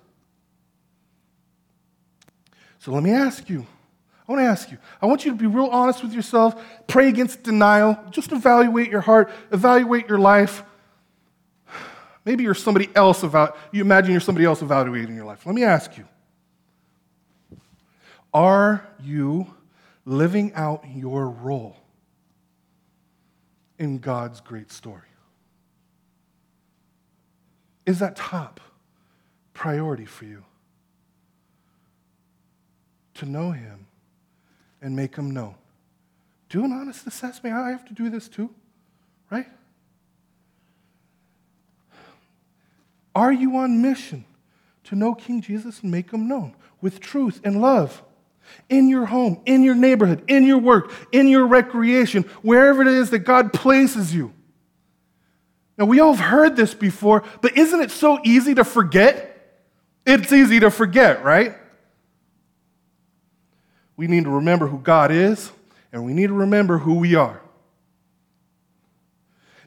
So 2.80 2.92
let 2.92 3.04
me 3.04 3.12
ask 3.12 3.50
you. 3.50 3.66
I 4.28 4.32
want 4.32 4.42
to 4.42 4.46
ask 4.46 4.72
you. 4.72 4.78
I 5.02 5.06
want 5.06 5.26
you 5.26 5.32
to 5.32 5.38
be 5.38 5.48
real 5.48 5.68
honest 5.68 6.04
with 6.04 6.14
yourself. 6.14 6.62
Pray 6.86 7.08
against 7.08 7.44
denial. 7.44 7.98
Just 8.12 8.32
evaluate 8.32 8.90
your 8.90 9.02
heart, 9.02 9.32
evaluate 9.52 10.08
your 10.08 10.20
life. 10.20 10.64
Maybe 12.26 12.44
you're 12.44 12.54
somebody 12.54 12.90
else 12.94 13.24
about 13.24 13.58
you 13.72 13.82
imagine 13.82 14.12
you're 14.12 14.20
somebody 14.20 14.46
else 14.46 14.62
evaluating 14.62 15.16
your 15.16 15.26
life. 15.26 15.46
Let 15.46 15.56
me 15.56 15.64
ask 15.64 15.98
you. 15.98 16.06
Are 18.34 18.86
you 19.02 19.48
living 20.06 20.54
out 20.54 20.84
your 20.94 21.30
role? 21.30 21.78
In 23.80 24.00
God's 24.00 24.42
great 24.42 24.72
story? 24.72 25.02
Is 27.86 28.00
that 28.00 28.16
top 28.16 28.60
priority 29.54 30.06
for 30.06 30.26
you? 30.26 30.44
To 33.16 33.26
know 33.26 33.52
Him 33.52 33.88
and 34.82 34.96
make 34.96 35.16
Him 35.16 35.32
known. 35.32 35.56
Do 36.50 36.64
an 36.64 36.72
honest 36.72 37.08
assessment. 37.08 37.56
I 37.56 37.72
have 37.72 37.86
to 37.86 37.94
do 37.94 38.10
this 38.10 38.28
too, 38.28 38.50
right? 39.32 39.48
Are 43.16 43.32
you 43.32 43.56
on 43.58 43.82
mission 43.82 44.26
to 44.84 44.96
know 44.96 45.16
King 45.16 45.42
Jesus 45.42 45.82
and 45.82 45.92
make 45.92 46.12
Him 46.12 46.28
known 46.28 46.56
with 46.82 47.00
truth 47.00 47.42
and 47.44 47.62
love? 47.62 48.04
In 48.70 48.90
your 48.90 49.06
home, 49.06 49.42
in 49.46 49.64
your 49.64 49.76
neighborhood, 49.76 50.24
in 50.28 50.46
your 50.46 50.58
work, 50.58 50.92
in 51.12 51.28
your 51.28 51.48
recreation, 51.48 52.24
wherever 52.42 52.82
it 52.82 52.88
is 52.88 53.10
that 53.12 53.20
God 53.20 53.54
places 53.54 54.14
you. 54.14 54.34
Now, 55.78 55.86
we 55.86 56.00
all 56.00 56.14
have 56.14 56.26
heard 56.26 56.56
this 56.56 56.74
before, 56.74 57.24
but 57.42 57.56
isn't 57.58 57.80
it 57.80 57.92
so 57.92 58.20
easy 58.24 58.56
to 58.56 58.64
forget? 58.64 59.34
It's 60.06 60.32
easy 60.34 60.60
to 60.62 60.72
forget, 60.72 61.24
right? 61.24 61.56
We 63.96 64.08
need 64.08 64.24
to 64.24 64.30
remember 64.30 64.68
who 64.68 64.80
God 64.80 65.12
is, 65.12 65.52
and 65.92 66.06
we 66.06 66.14
need 66.14 66.28
to 66.28 66.34
remember 66.34 66.78
who 66.78 66.96
we 66.96 67.16
are. 67.16 67.42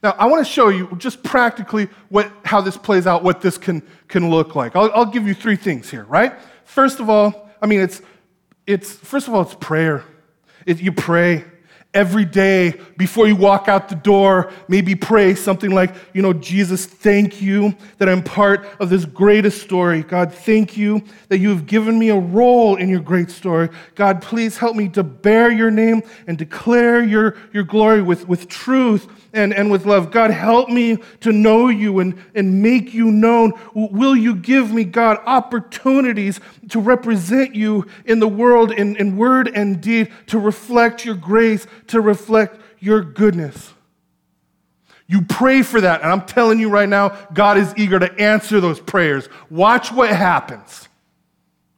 Now, 0.02 0.16
I 0.18 0.26
want 0.26 0.44
to 0.46 0.50
show 0.50 0.68
you 0.68 0.88
just 0.96 1.22
practically 1.22 1.88
what, 2.08 2.32
how 2.44 2.60
this 2.60 2.76
plays 2.76 3.06
out, 3.06 3.22
what 3.22 3.42
this 3.42 3.58
can, 3.58 3.82
can 4.08 4.30
look 4.30 4.54
like. 4.54 4.74
I'll, 4.74 4.90
I'll 4.94 5.06
give 5.06 5.26
you 5.26 5.34
three 5.34 5.56
things 5.56 5.90
here, 5.90 6.04
right? 6.04 6.32
First 6.64 7.00
of 7.00 7.10
all, 7.10 7.50
I 7.60 7.66
mean, 7.66 7.80
it's 7.80 8.00
it's 8.70 8.92
first 8.92 9.28
of 9.28 9.34
all, 9.34 9.42
it's 9.42 9.54
prayer. 9.54 10.04
It, 10.66 10.80
you 10.80 10.92
pray 10.92 11.44
every 11.92 12.24
day 12.24 12.80
before 12.96 13.26
you 13.26 13.34
walk 13.34 13.66
out 13.68 13.88
the 13.88 13.94
door. 13.96 14.52
Maybe 14.68 14.94
pray 14.94 15.34
something 15.34 15.70
like, 15.70 15.92
you 16.12 16.22
know, 16.22 16.32
Jesus, 16.32 16.86
thank 16.86 17.42
you 17.42 17.74
that 17.98 18.08
I'm 18.08 18.22
part 18.22 18.64
of 18.78 18.90
this 18.90 19.04
greatest 19.04 19.62
story. 19.62 20.02
God, 20.02 20.32
thank 20.32 20.76
you 20.76 21.02
that 21.28 21.38
you 21.38 21.48
have 21.48 21.66
given 21.66 21.98
me 21.98 22.10
a 22.10 22.18
role 22.18 22.76
in 22.76 22.88
your 22.88 23.00
great 23.00 23.30
story. 23.30 23.68
God, 23.96 24.22
please 24.22 24.58
help 24.58 24.76
me 24.76 24.88
to 24.90 25.02
bear 25.02 25.50
your 25.50 25.70
name 25.70 26.02
and 26.26 26.38
declare 26.38 27.02
your, 27.02 27.36
your 27.52 27.64
glory 27.64 28.02
with, 28.02 28.28
with 28.28 28.48
truth 28.48 29.08
and, 29.32 29.54
and 29.54 29.70
with 29.70 29.86
love. 29.86 30.10
God, 30.10 30.30
help 30.30 30.68
me 30.68 30.98
to 31.20 31.32
know 31.32 31.68
you 31.68 32.00
and, 32.00 32.20
and 32.34 32.62
make 32.62 32.92
you 32.94 33.10
known. 33.10 33.52
Will 33.74 34.16
you 34.16 34.34
give 34.34 34.72
me, 34.72 34.84
God, 34.84 35.18
opportunities 35.26 36.40
to 36.70 36.80
represent 36.80 37.54
you 37.54 37.86
in 38.04 38.20
the 38.20 38.28
world 38.28 38.72
in, 38.72 38.96
in 38.96 39.16
word 39.16 39.48
and 39.48 39.80
deed, 39.80 40.12
to 40.26 40.38
reflect 40.38 41.04
your 41.04 41.14
grace, 41.14 41.66
to 41.90 42.00
reflect 42.00 42.60
your 42.78 43.02
goodness? 43.02 43.72
You 45.06 45.22
pray 45.22 45.62
for 45.62 45.80
that, 45.80 46.02
and 46.02 46.10
I'm 46.10 46.24
telling 46.24 46.60
you 46.60 46.68
right 46.68 46.88
now, 46.88 47.08
God 47.32 47.58
is 47.58 47.74
eager 47.76 47.98
to 47.98 48.12
answer 48.20 48.60
those 48.60 48.80
prayers. 48.80 49.28
Watch 49.50 49.92
what 49.92 50.10
happens. 50.10 50.88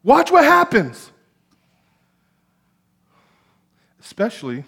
Watch 0.02 0.30
what 0.30 0.44
happens. 0.44 1.10
Especially 4.00 4.64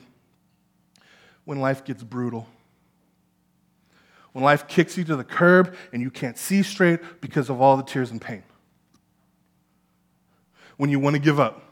when 1.45 1.61
life 1.61 1.85
gets 1.85 2.03
brutal 2.03 2.47
when 4.35 4.43
life 4.43 4.67
kicks 4.67 4.99
you 4.99 5.05
to 5.05 5.15
the 5.15 5.25
curb 5.25 5.77
and 5.93 6.03
you 6.03 6.11
can't 6.11 6.37
see 6.37 6.65
straight 6.65 7.21
because 7.21 7.49
of 7.49 7.61
all 7.61 7.77
the 7.77 7.85
tears 7.85 8.11
and 8.11 8.21
pain. 8.21 8.43
When 10.77 10.91
you 10.91 10.99
want 10.99 11.15
to 11.15 11.21
give 11.21 11.39
up. 11.39 11.63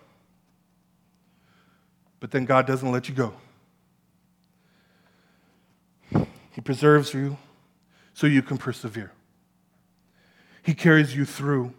But 2.21 2.31
then 2.31 2.45
God 2.45 2.69
doesn't 2.69 2.91
let 2.91 3.09
you 3.09 3.17
go. 3.17 3.35
He 6.63 6.65
preserves 6.65 7.13
you 7.13 7.39
so 8.15 8.29
you 8.29 8.41
can 8.41 8.57
persevere. 8.57 9.11
He 10.63 10.75
carries 10.75 11.13
you 11.13 11.25
through 11.25 11.75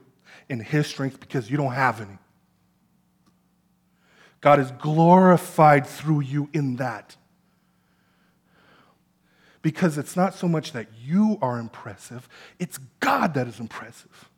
in 0.50 0.60
His 0.60 0.88
strength 0.88 1.22
because 1.22 1.50
you 1.50 1.56
don't 1.56 1.72
have 1.72 2.02
any. 2.02 2.18
God 4.42 4.60
is 4.60 4.72
glorified 4.72 5.88
through 5.88 6.20
you 6.20 6.50
in 6.52 6.76
that. 6.76 7.16
Because 9.62 9.98
it's 9.98 10.18
not 10.18 10.36
so 10.36 10.50
much 10.50 10.74
that 10.74 10.88
you 11.02 11.38
are 11.42 11.60
impressive, 11.60 12.28
it's 12.60 12.78
God 13.00 13.36
that 13.36 13.48
is 13.48 13.62
impressive. 13.62 14.30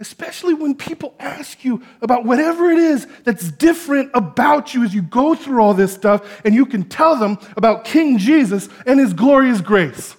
Especially 0.00 0.54
when 0.54 0.76
people 0.76 1.14
ask 1.18 1.64
you 1.64 1.82
about 2.00 2.24
whatever 2.24 2.70
it 2.70 2.78
is 2.78 3.06
that's 3.24 3.50
different 3.50 4.10
about 4.14 4.72
you 4.72 4.84
as 4.84 4.94
you 4.94 5.02
go 5.02 5.34
through 5.34 5.60
all 5.60 5.74
this 5.74 5.92
stuff, 5.92 6.40
and 6.44 6.54
you 6.54 6.66
can 6.66 6.84
tell 6.84 7.16
them 7.16 7.36
about 7.56 7.84
King 7.84 8.18
Jesus 8.18 8.68
and 8.86 9.00
his 9.00 9.12
glorious 9.12 9.60
grace. 9.60 10.14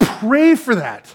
Pray 0.00 0.56
for 0.56 0.74
that. 0.74 1.14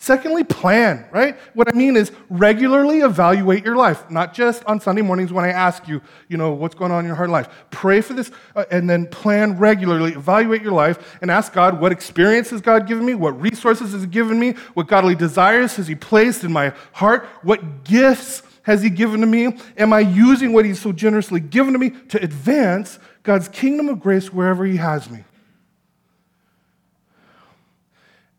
Secondly, 0.00 0.44
plan, 0.44 1.04
right? 1.10 1.36
What 1.54 1.68
I 1.68 1.76
mean 1.76 1.96
is 1.96 2.12
regularly 2.30 3.00
evaluate 3.00 3.64
your 3.64 3.74
life, 3.74 4.08
not 4.08 4.32
just 4.32 4.64
on 4.64 4.80
Sunday 4.80 5.02
mornings 5.02 5.32
when 5.32 5.44
I 5.44 5.48
ask 5.48 5.88
you, 5.88 6.00
you 6.28 6.36
know, 6.36 6.52
what's 6.52 6.76
going 6.76 6.92
on 6.92 7.00
in 7.00 7.06
your 7.06 7.16
heart 7.16 7.30
life. 7.30 7.48
Pray 7.70 8.00
for 8.00 8.14
this 8.14 8.30
uh, 8.54 8.64
and 8.70 8.88
then 8.88 9.08
plan 9.08 9.58
regularly, 9.58 10.12
evaluate 10.12 10.62
your 10.62 10.72
life 10.72 11.18
and 11.20 11.32
ask 11.32 11.52
God, 11.52 11.80
what 11.80 11.90
experience 11.90 12.50
has 12.50 12.60
God 12.60 12.86
given 12.86 13.04
me? 13.04 13.16
What 13.16 13.40
resources 13.40 13.90
has 13.90 14.02
He 14.02 14.06
given 14.06 14.38
me? 14.38 14.52
What 14.74 14.86
godly 14.86 15.16
desires 15.16 15.74
has 15.76 15.88
He 15.88 15.96
placed 15.96 16.44
in 16.44 16.52
my 16.52 16.72
heart? 16.92 17.26
What 17.42 17.82
gifts 17.82 18.44
has 18.62 18.80
He 18.80 18.90
given 18.90 19.20
to 19.20 19.26
me? 19.26 19.58
Am 19.76 19.92
I 19.92 20.00
using 20.00 20.52
what 20.52 20.64
He's 20.64 20.80
so 20.80 20.92
generously 20.92 21.40
given 21.40 21.72
to 21.72 21.78
me 21.78 21.90
to 21.90 22.22
advance 22.22 23.00
God's 23.24 23.48
kingdom 23.48 23.88
of 23.88 23.98
grace 23.98 24.32
wherever 24.32 24.64
He 24.64 24.76
has 24.76 25.10
me? 25.10 25.24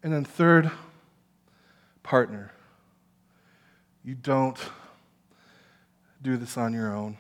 And 0.02 0.14
then, 0.14 0.24
third, 0.24 0.72
partner. 2.04 2.52
You 4.04 4.16
don't 4.16 4.58
do 6.22 6.38
this 6.38 6.58
on 6.58 6.74
your 6.74 6.94
own, 6.94 7.18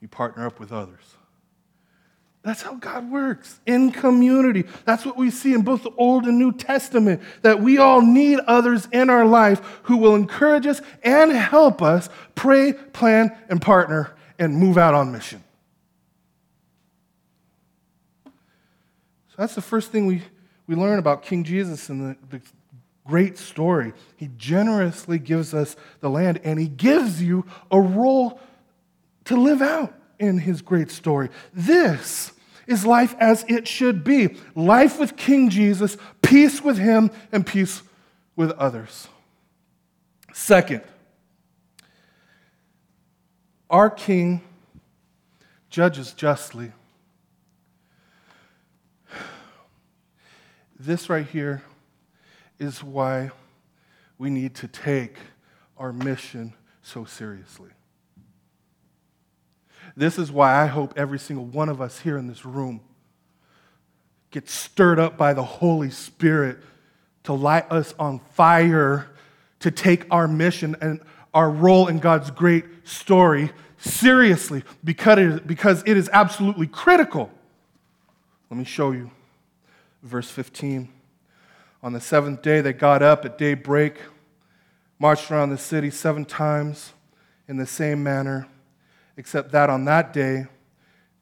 you 0.00 0.08
partner 0.08 0.46
up 0.46 0.60
with 0.60 0.72
others. 0.72 1.16
That's 2.42 2.62
how 2.62 2.74
God 2.74 3.10
works 3.10 3.60
in 3.66 3.92
community. 3.92 4.64
That's 4.86 5.04
what 5.04 5.18
we 5.18 5.30
see 5.30 5.52
in 5.52 5.60
both 5.60 5.82
the 5.82 5.90
Old 5.98 6.24
and 6.24 6.38
New 6.38 6.52
Testament 6.52 7.20
that 7.42 7.60
we 7.60 7.76
all 7.76 8.00
need 8.00 8.38
others 8.40 8.88
in 8.92 9.10
our 9.10 9.26
life 9.26 9.60
who 9.82 9.98
will 9.98 10.14
encourage 10.14 10.66
us 10.66 10.80
and 11.02 11.32
help 11.32 11.82
us 11.82 12.08
pray, 12.34 12.72
plan, 12.72 13.36
and 13.50 13.60
partner 13.60 14.16
and 14.38 14.56
move 14.56 14.78
out 14.78 14.94
on 14.94 15.12
mission. 15.12 15.44
So 18.24 18.30
that's 19.36 19.54
the 19.54 19.60
first 19.60 19.92
thing 19.92 20.06
we, 20.06 20.22
we 20.66 20.74
learn 20.74 20.98
about 20.98 21.22
King 21.22 21.44
Jesus 21.44 21.90
and 21.90 22.16
the, 22.30 22.38
the, 22.38 22.42
great 23.10 23.36
story. 23.36 23.92
He 24.16 24.30
generously 24.36 25.18
gives 25.18 25.52
us 25.52 25.74
the 25.98 26.08
land 26.08 26.40
and 26.44 26.60
he 26.60 26.68
gives 26.68 27.20
you 27.20 27.44
a 27.68 27.80
role 27.80 28.38
to 29.24 29.36
live 29.36 29.60
out 29.60 29.92
in 30.20 30.38
his 30.38 30.62
great 30.62 30.92
story. 30.92 31.28
This 31.52 32.30
is 32.68 32.86
life 32.86 33.16
as 33.18 33.44
it 33.48 33.66
should 33.66 34.04
be 34.04 34.36
life 34.54 35.00
with 35.00 35.16
King 35.16 35.50
Jesus, 35.50 35.96
peace 36.22 36.62
with 36.62 36.78
him, 36.78 37.10
and 37.32 37.44
peace 37.44 37.82
with 38.36 38.52
others. 38.52 39.08
Second, 40.32 40.82
our 43.68 43.90
King 43.90 44.40
judges 45.68 46.12
justly. 46.12 46.70
This 50.82 51.10
right 51.10 51.26
here 51.26 51.62
is 52.60 52.84
why 52.84 53.30
we 54.18 54.30
need 54.30 54.54
to 54.56 54.68
take 54.68 55.16
our 55.76 55.92
mission 55.92 56.52
so 56.82 57.04
seriously. 57.04 57.70
This 59.96 60.18
is 60.18 60.30
why 60.30 60.62
I 60.62 60.66
hope 60.66 60.94
every 60.96 61.18
single 61.18 61.46
one 61.46 61.68
of 61.68 61.80
us 61.80 62.00
here 62.00 62.16
in 62.16 62.26
this 62.28 62.44
room 62.44 62.80
gets 64.30 64.52
stirred 64.52 65.00
up 65.00 65.16
by 65.16 65.32
the 65.32 65.42
Holy 65.42 65.90
Spirit 65.90 66.58
to 67.24 67.32
light 67.32 67.70
us 67.72 67.94
on 67.98 68.20
fire 68.34 69.10
to 69.60 69.70
take 69.70 70.06
our 70.10 70.28
mission 70.28 70.76
and 70.80 71.00
our 71.32 71.50
role 71.50 71.88
in 71.88 71.98
God's 71.98 72.30
great 72.30 72.64
story 72.84 73.50
seriously 73.78 74.64
because 74.84 75.18
it 75.18 75.24
is, 75.24 75.40
because 75.40 75.82
it 75.86 75.96
is 75.96 76.10
absolutely 76.12 76.66
critical. 76.66 77.30
Let 78.50 78.58
me 78.58 78.64
show 78.64 78.92
you. 78.92 79.10
Verse 80.02 80.30
15. 80.30 80.88
On 81.82 81.94
the 81.94 82.00
seventh 82.00 82.42
day, 82.42 82.60
they 82.60 82.74
got 82.74 83.02
up 83.02 83.24
at 83.24 83.38
daybreak, 83.38 83.96
marched 84.98 85.30
around 85.30 85.48
the 85.48 85.56
city 85.56 85.90
seven 85.90 86.26
times 86.26 86.92
in 87.48 87.56
the 87.56 87.66
same 87.66 88.02
manner, 88.02 88.46
except 89.16 89.50
that 89.52 89.70
on 89.70 89.86
that 89.86 90.12
day, 90.12 90.46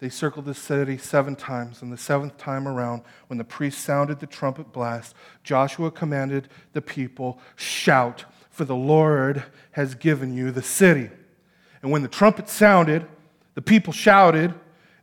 they 0.00 0.08
circled 0.08 0.46
the 0.46 0.54
city 0.54 0.98
seven 0.98 1.36
times. 1.36 1.80
And 1.80 1.92
the 1.92 1.96
seventh 1.96 2.38
time 2.38 2.66
around, 2.66 3.02
when 3.28 3.38
the 3.38 3.44
priest 3.44 3.84
sounded 3.84 4.18
the 4.18 4.26
trumpet 4.26 4.72
blast, 4.72 5.14
Joshua 5.44 5.92
commanded 5.92 6.48
the 6.72 6.82
people, 6.82 7.38
Shout, 7.54 8.24
for 8.50 8.64
the 8.64 8.76
Lord 8.76 9.44
has 9.72 9.94
given 9.94 10.36
you 10.36 10.50
the 10.50 10.62
city. 10.62 11.10
And 11.82 11.92
when 11.92 12.02
the 12.02 12.08
trumpet 12.08 12.48
sounded, 12.48 13.06
the 13.54 13.62
people 13.62 13.92
shouted. 13.92 14.54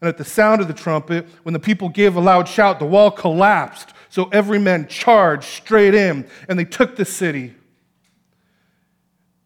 And 0.01 0.09
at 0.09 0.17
the 0.17 0.25
sound 0.25 0.59
of 0.59 0.67
the 0.67 0.73
trumpet, 0.73 1.25
when 1.43 1.53
the 1.53 1.59
people 1.59 1.87
gave 1.87 2.17
a 2.17 2.21
loud 2.21 2.47
shout, 2.49 2.79
the 2.79 2.85
wall 2.85 3.09
collapsed 3.09 3.93
so 4.15 4.29
every 4.31 4.59
man 4.59 4.87
charged 4.87 5.43
straight 5.43 5.93
in, 5.93 6.25
and 6.47 6.57
they 6.57 6.63
took 6.63 6.95
the 6.95 7.03
city. 7.03 7.53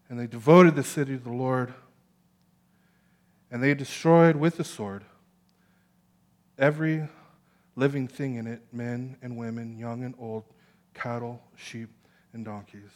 And 0.08 0.20
they 0.20 0.28
devoted 0.28 0.76
the 0.76 0.84
city 0.84 1.18
to 1.18 1.24
the 1.24 1.32
Lord. 1.32 1.74
And 3.50 3.64
they 3.64 3.74
destroyed 3.74 4.36
with 4.36 4.58
the 4.58 4.64
sword 4.64 5.04
every 6.60 7.08
living 7.76 8.08
thing 8.08 8.36
in 8.36 8.46
it 8.46 8.62
men 8.72 9.18
and 9.24 9.38
women, 9.38 9.76
young 9.76 10.04
and 10.04 10.14
old, 10.20 10.44
cattle, 10.94 11.42
sheep, 11.56 11.90
and 12.34 12.46
donkeys. 12.46 12.92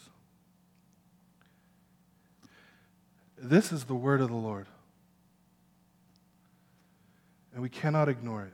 This 3.36 3.72
is 3.72 3.86
the 3.86 3.96
word 3.96 4.22
of 4.22 4.30
the 4.30 4.36
Lord. 4.36 4.68
And 7.52 7.64
we 7.64 7.70
cannot 7.70 8.10
ignore 8.10 8.44
it 8.44 8.54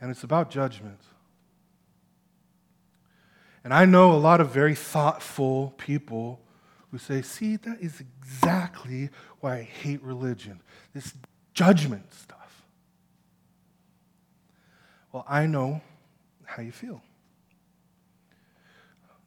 and 0.00 0.10
it's 0.10 0.22
about 0.22 0.50
judgment. 0.50 1.00
And 3.64 3.74
I 3.74 3.84
know 3.84 4.12
a 4.12 4.16
lot 4.16 4.40
of 4.40 4.50
very 4.50 4.74
thoughtful 4.74 5.74
people 5.76 6.40
who 6.90 6.98
say, 6.98 7.22
see, 7.22 7.56
that 7.56 7.80
is 7.80 8.00
exactly 8.00 9.10
why 9.40 9.56
I 9.56 9.62
hate 9.62 10.02
religion, 10.02 10.60
this 10.94 11.14
judgment 11.52 12.14
stuff. 12.14 12.64
Well, 15.10 15.24
I 15.28 15.46
know 15.46 15.80
how 16.44 16.62
you 16.62 16.72
feel. 16.72 17.02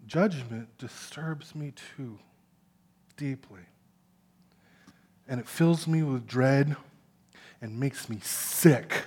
Judgment 0.07 0.69
disturbs 0.77 1.53
me 1.53 1.73
too, 1.95 2.17
deeply. 3.17 3.61
And 5.27 5.39
it 5.39 5.47
fills 5.47 5.85
me 5.85 6.01
with 6.01 6.25
dread 6.25 6.75
and 7.61 7.79
makes 7.79 8.09
me 8.09 8.19
sick 8.23 9.03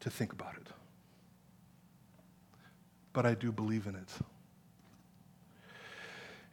to 0.00 0.10
think 0.10 0.32
about 0.32 0.54
it 0.54 0.60
but 3.20 3.28
I 3.28 3.34
do 3.34 3.52
believe 3.52 3.86
in 3.86 3.94
it. 3.96 4.08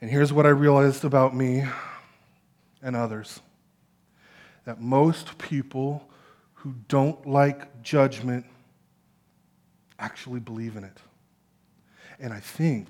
And 0.02 0.12
here's 0.12 0.34
what 0.34 0.46
I 0.46 0.50
realized 0.50 1.06
about 1.06 1.34
me 1.34 1.64
and 2.82 2.94
others 2.94 3.40
that 4.66 4.82
most 4.82 5.38
people 5.38 6.06
who 6.56 6.76
don't 6.90 7.26
like 7.26 7.82
judgment 7.84 8.46
actually 9.98 10.42
believe 10.42 10.76
in 10.76 10.84
it. 10.84 10.98
And 12.20 12.34
I 12.34 12.42
think, 12.42 12.90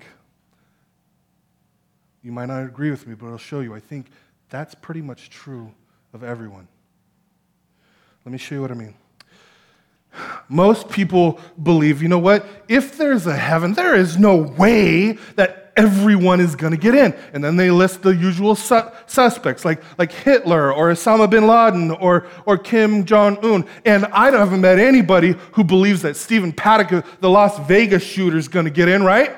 you 2.24 2.32
might 2.32 2.46
not 2.46 2.64
agree 2.64 2.90
with 2.90 3.06
me, 3.06 3.14
but 3.14 3.28
I'll 3.28 3.38
show 3.38 3.60
you. 3.60 3.76
I 3.76 3.80
think 3.80 4.06
that's 4.48 4.74
pretty 4.74 5.02
much 5.02 5.30
true 5.30 5.72
of 6.12 6.24
everyone. 6.24 6.66
Let 8.24 8.32
me 8.32 8.38
show 8.38 8.56
you 8.56 8.60
what 8.60 8.72
I 8.72 8.74
mean. 8.74 8.96
Most 10.48 10.88
people 10.88 11.40
believe, 11.62 12.02
you 12.02 12.08
know 12.08 12.18
what? 12.18 12.46
If 12.68 12.96
there's 12.96 13.26
a 13.26 13.36
heaven, 13.36 13.74
there 13.74 13.94
is 13.94 14.18
no 14.18 14.36
way 14.36 15.12
that 15.36 15.72
everyone 15.78 16.40
is 16.40 16.56
going 16.56 16.72
to 16.72 16.76
get 16.76 16.94
in. 16.94 17.14
And 17.32 17.42
then 17.42 17.56
they 17.56 17.70
list 17.70 18.02
the 18.02 18.10
usual 18.10 18.56
su- 18.56 18.90
suspects 19.06 19.64
like, 19.64 19.82
like 19.96 20.10
Hitler 20.10 20.72
or 20.72 20.90
Osama 20.90 21.30
bin 21.30 21.46
Laden 21.46 21.92
or, 21.92 22.26
or 22.44 22.58
Kim 22.58 23.04
Jong 23.04 23.38
un. 23.44 23.64
And 23.84 24.04
I 24.06 24.30
haven't 24.32 24.60
met 24.60 24.78
anybody 24.78 25.36
who 25.52 25.62
believes 25.62 26.02
that 26.02 26.16
Stephen 26.16 26.52
Paddock, 26.52 27.04
the 27.20 27.30
Las 27.30 27.58
Vegas 27.68 28.02
shooter, 28.02 28.36
is 28.36 28.48
going 28.48 28.64
to 28.64 28.70
get 28.70 28.88
in, 28.88 29.04
right? 29.04 29.36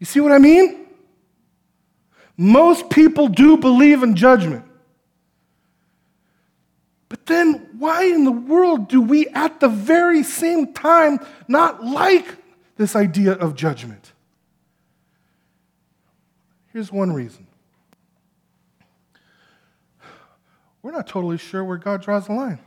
You 0.00 0.06
see 0.06 0.20
what 0.20 0.32
I 0.32 0.38
mean? 0.38 0.86
Most 2.36 2.90
people 2.90 3.28
do 3.28 3.56
believe 3.56 4.02
in 4.02 4.16
judgment. 4.16 4.64
But 7.14 7.26
then, 7.26 7.68
why 7.78 8.06
in 8.06 8.24
the 8.24 8.32
world 8.32 8.88
do 8.88 9.00
we 9.00 9.28
at 9.28 9.60
the 9.60 9.68
very 9.68 10.24
same 10.24 10.74
time 10.74 11.20
not 11.46 11.84
like 11.84 12.26
this 12.76 12.96
idea 12.96 13.34
of 13.34 13.54
judgment? 13.54 14.12
Here's 16.72 16.90
one 16.90 17.12
reason 17.12 17.46
we're 20.82 20.90
not 20.90 21.06
totally 21.06 21.38
sure 21.38 21.62
where 21.62 21.76
God 21.76 22.02
draws 22.02 22.26
the 22.26 22.32
line. 22.32 22.58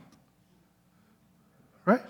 Right? 1.84 2.00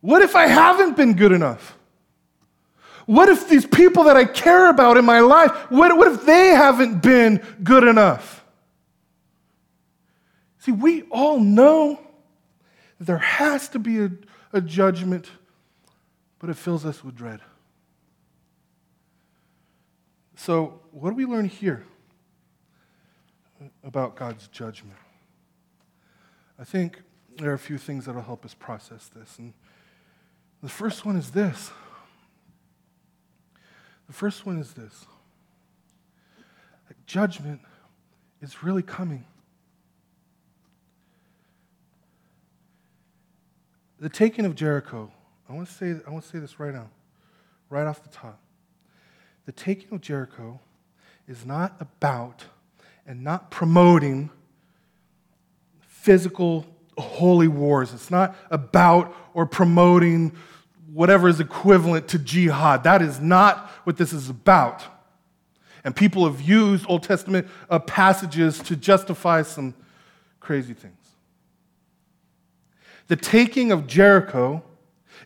What 0.00 0.22
if 0.22 0.34
I 0.34 0.46
haven't 0.46 0.96
been 0.96 1.16
good 1.16 1.32
enough? 1.32 1.76
What 3.04 3.28
if 3.28 3.46
these 3.46 3.66
people 3.66 4.04
that 4.04 4.16
I 4.16 4.24
care 4.24 4.70
about 4.70 4.96
in 4.96 5.04
my 5.04 5.20
life, 5.20 5.50
what, 5.70 5.94
what 5.98 6.10
if 6.10 6.24
they 6.24 6.48
haven't 6.48 7.02
been 7.02 7.42
good 7.62 7.84
enough? 7.84 8.40
See, 10.64 10.72
we 10.72 11.02
all 11.10 11.40
know 11.40 12.00
there 12.98 13.18
has 13.18 13.68
to 13.68 13.78
be 13.78 14.00
a, 14.00 14.10
a 14.54 14.62
judgment, 14.62 15.30
but 16.38 16.48
it 16.48 16.54
fills 16.54 16.86
us 16.86 17.04
with 17.04 17.14
dread. 17.14 17.40
So, 20.36 20.80
what 20.90 21.10
do 21.10 21.16
we 21.16 21.26
learn 21.26 21.44
here 21.44 21.84
about 23.82 24.16
God's 24.16 24.48
judgment? 24.48 24.96
I 26.58 26.64
think 26.64 27.02
there 27.36 27.50
are 27.50 27.54
a 27.54 27.58
few 27.58 27.76
things 27.76 28.06
that 28.06 28.14
will 28.14 28.22
help 28.22 28.42
us 28.46 28.54
process 28.54 29.10
this. 29.14 29.38
And 29.38 29.52
the 30.62 30.70
first 30.70 31.04
one 31.04 31.16
is 31.16 31.32
this. 31.32 31.72
The 34.06 34.14
first 34.14 34.46
one 34.46 34.58
is 34.58 34.72
this 34.72 35.04
judgment 37.04 37.60
is 38.40 38.62
really 38.62 38.82
coming. 38.82 39.26
The 44.04 44.10
taking 44.10 44.44
of 44.44 44.54
Jericho, 44.54 45.10
I 45.48 45.54
want 45.54 45.66
to 45.66 45.72
say, 45.72 45.96
I 46.06 46.10
want 46.10 46.24
to 46.24 46.30
say 46.30 46.38
this 46.38 46.60
right 46.60 46.74
now, 46.74 46.90
right 47.70 47.86
off 47.86 48.02
the 48.02 48.10
top. 48.10 48.38
The 49.46 49.52
taking 49.52 49.94
of 49.94 50.02
Jericho 50.02 50.60
is 51.26 51.46
not 51.46 51.74
about 51.80 52.44
and 53.06 53.24
not 53.24 53.50
promoting 53.50 54.28
physical 55.80 56.66
holy 56.98 57.48
wars. 57.48 57.94
It's 57.94 58.10
not 58.10 58.36
about 58.50 59.16
or 59.32 59.46
promoting 59.46 60.32
whatever 60.92 61.26
is 61.26 61.40
equivalent 61.40 62.06
to 62.08 62.18
jihad. 62.18 62.84
That 62.84 63.00
is 63.00 63.20
not 63.20 63.70
what 63.84 63.96
this 63.96 64.12
is 64.12 64.28
about. 64.28 64.84
And 65.82 65.96
people 65.96 66.30
have 66.30 66.42
used 66.42 66.84
Old 66.90 67.04
Testament 67.04 67.48
uh, 67.70 67.78
passages 67.78 68.58
to 68.64 68.76
justify 68.76 69.40
some 69.40 69.74
crazy 70.40 70.74
things. 70.74 71.03
The 73.08 73.16
taking 73.16 73.70
of 73.70 73.86
Jericho 73.86 74.62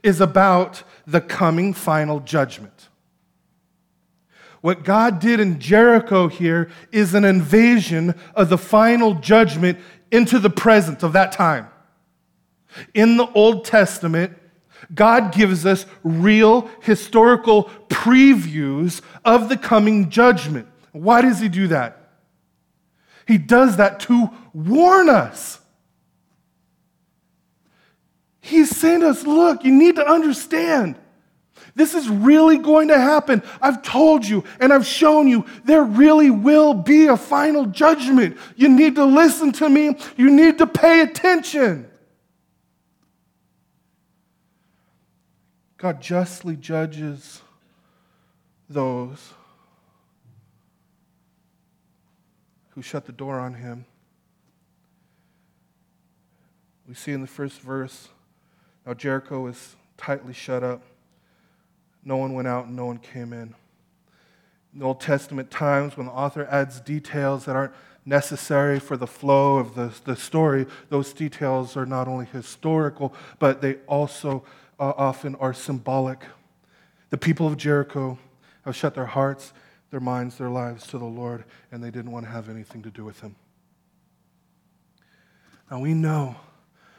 is 0.03 0.21
about 0.21 0.83
the 1.07 1.21
coming 1.21 1.73
final 1.73 2.21
judgment. 2.21 2.89
What 4.61 4.85
God 4.85 5.21
did 5.21 5.39
in 5.39 5.61
Jericho 5.61 6.29
here 6.29 6.69
is 6.91 7.15
an 7.15 7.25
invasion 7.25 8.15
of 8.35 8.49
the 8.49 8.59
final 8.59 9.15
judgment 9.15 9.79
into 10.11 10.39
the 10.39 10.51
present 10.51 11.03
of 11.03 11.13
that 11.13 11.33
time. 11.33 11.69
In 12.93 13.17
the 13.17 13.31
Old 13.33 13.65
Testament, 13.65 14.37
God 14.95 15.33
gives 15.33 15.65
us 15.65 15.87
real 16.03 16.71
historical 16.83 17.65
previews 17.89 19.01
of 19.25 19.49
the 19.49 19.57
coming 19.57 20.11
judgment. 20.11 20.67
Why 20.93 21.23
does 21.23 21.41
He 21.41 21.49
do 21.49 21.69
that? 21.69 22.11
He 23.27 23.39
does 23.39 23.77
that 23.77 24.01
to 24.01 24.31
warn 24.53 25.09
us. 25.09 25.61
He's 28.49 28.75
saying 28.75 29.01
to 29.01 29.11
us, 29.11 29.27
look, 29.27 29.63
you 29.63 29.73
need 29.73 29.97
to 29.97 30.09
understand. 30.09 30.97
This 31.75 31.95
is 31.95 32.09
really 32.09 32.57
going 32.57 32.89
to 32.89 32.99
happen. 32.99 33.43
I've 33.61 33.83
told 33.83 34.27
you 34.27 34.43
and 34.59 34.73
I've 34.73 34.87
shown 34.87 35.29
you 35.29 35.45
there 35.65 35.85
really 35.85 36.31
will 36.31 36.73
be 36.73 37.07
a 37.07 37.17
final 37.17 37.67
judgment. 37.67 38.39
You 38.57 38.71
need 38.71 38.95
to 38.95 39.05
listen 39.05 39.53
to 39.53 39.69
me. 39.69 39.97
You 40.17 40.31
need 40.31 40.59
to 40.59 40.67
pay 40.67 41.03
attention. 41.03 41.91
God 45.77 46.01
justly 46.01 46.57
judges 46.57 47.43
those 48.69 49.35
who 52.71 52.81
shut 52.81 53.05
the 53.05 53.13
door 53.13 53.39
on 53.39 53.55
him. 53.55 53.85
We 56.89 56.95
see 56.95 57.13
in 57.13 57.21
the 57.21 57.27
first 57.27 57.61
verse 57.61 58.09
now, 58.89 58.95
Jericho 58.95 59.41
was 59.41 59.77
tightly 59.99 60.33
shut 60.33 60.65
up. 60.65 60.81
No 62.03 62.17
one 62.17 62.33
went 62.33 62.49
out 62.49 62.69
and 62.69 62.75
no 62.75 62.87
one 62.87 62.97
came 62.97 63.35
in. 63.35 63.55
In 64.73 64.79
the 64.79 64.87
Old 64.87 64.99
Testament 64.99 65.51
times, 65.51 65.95
when 65.95 66.07
the 66.07 66.13
author 66.13 66.49
adds 66.51 66.81
details 66.81 67.45
that 67.45 67.55
aren't 67.55 67.75
necessary 68.07 68.81
for 68.81 68.97
the 68.97 69.07
flow 69.07 69.59
of 69.59 69.75
the, 69.75 69.93
the 70.07 70.17
story, 70.17 70.65
those 70.89 71.13
details 71.13 71.77
are 71.77 71.85
not 71.85 72.09
only 72.09 72.25
historical, 72.25 73.13
but 73.39 73.61
they 73.61 73.75
also 73.87 74.43
uh, 74.81 74.95
often 74.97 75.35
are 75.35 75.53
symbolic. 75.53 76.25
The 77.11 77.19
people 77.19 77.47
of 77.47 77.59
Jericho 77.59 78.19
have 78.65 78.75
shut 78.75 78.95
their 78.95 79.05
hearts, 79.05 79.53
their 79.91 80.01
minds, 80.01 80.39
their 80.39 80.49
lives 80.49 80.87
to 80.87 80.99
the 80.99 81.05
Lord, 81.05 81.45
and 81.71 81.85
they 81.85 81.91
didn't 81.91 82.11
want 82.11 82.25
to 82.25 82.33
have 82.33 82.49
anything 82.49 82.81
to 82.85 82.91
do 82.91 83.05
with 83.05 83.21
Him. 83.21 83.37
Now 85.71 85.79
we 85.79 85.93
know 85.93 86.37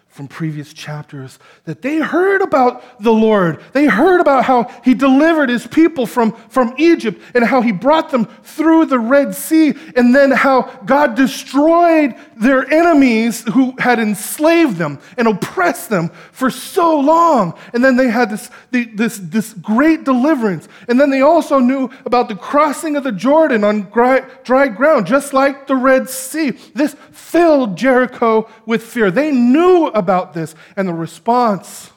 from 0.10 0.28
previous 0.28 0.74
chapters 0.74 1.38
that 1.66 1.82
they 1.82 1.98
heard 1.98 2.42
about 2.42 3.02
the 3.02 3.12
Lord. 3.12 3.62
They 3.74 3.86
heard 3.86 4.20
about 4.20 4.44
how 4.44 4.64
he 4.84 4.94
delivered 4.94 5.50
his 5.50 5.68
people 5.68 6.06
from, 6.06 6.34
from 6.50 6.74
Egypt 6.78 7.22
and 7.36 7.46
how 7.46 7.62
he 7.62 7.72
brought 7.72 8.10
them 8.10 8.26
through 8.44 8.86
the 8.86 9.00
Red 9.00 9.36
Sea, 9.36 9.74
and 9.96 10.14
then 10.14 10.32
how 10.32 10.64
God 10.86 11.16
destroyed 11.16 12.16
their 12.36 12.70
enemies 12.72 13.44
who 13.54 13.76
had 13.78 14.00
enslaved 14.00 14.78
them 14.78 15.00
and 15.16 15.28
oppressed 15.28 15.90
them 15.90 16.10
for 16.32 16.50
so 16.50 17.00
long. 17.00 17.58
And 17.74 17.86
then 17.86 17.96
they 17.96 18.10
had 18.10 18.30
this, 18.32 18.50
this, 18.72 19.20
this 19.20 19.54
great 19.54 20.04
deliverance. 20.06 20.68
And 20.88 21.00
then 21.00 21.12
they 21.12 21.22
also 21.22 21.60
knew 21.60 21.90
about 22.06 22.30
the 22.30 22.36
crossing 22.36 22.96
of 22.96 23.04
the 23.04 23.12
Jordan 23.12 23.64
on 23.64 23.90
dry, 23.92 24.22
dry 24.44 24.68
ground, 24.70 25.06
just 25.06 25.34
like 25.34 25.68
the 25.68 25.76
Red 25.76 26.10
Sea. 26.10 26.52
This 26.74 26.96
filled 27.12 27.78
Jericho 27.78 28.50
with 28.66 28.84
fear. 28.84 29.12
They 29.12 29.32
knew 29.32 29.88
about 30.00 30.34
this, 30.34 30.56
and 30.76 30.88
the 30.88 30.94
response 30.94 31.92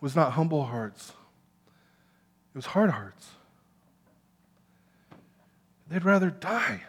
was 0.00 0.14
not 0.14 0.32
humble 0.32 0.64
hearts, 0.64 1.12
it 2.54 2.58
was 2.58 2.66
hard 2.66 2.90
hearts. 2.90 3.30
They'd 5.88 6.04
rather 6.04 6.30
die 6.30 6.82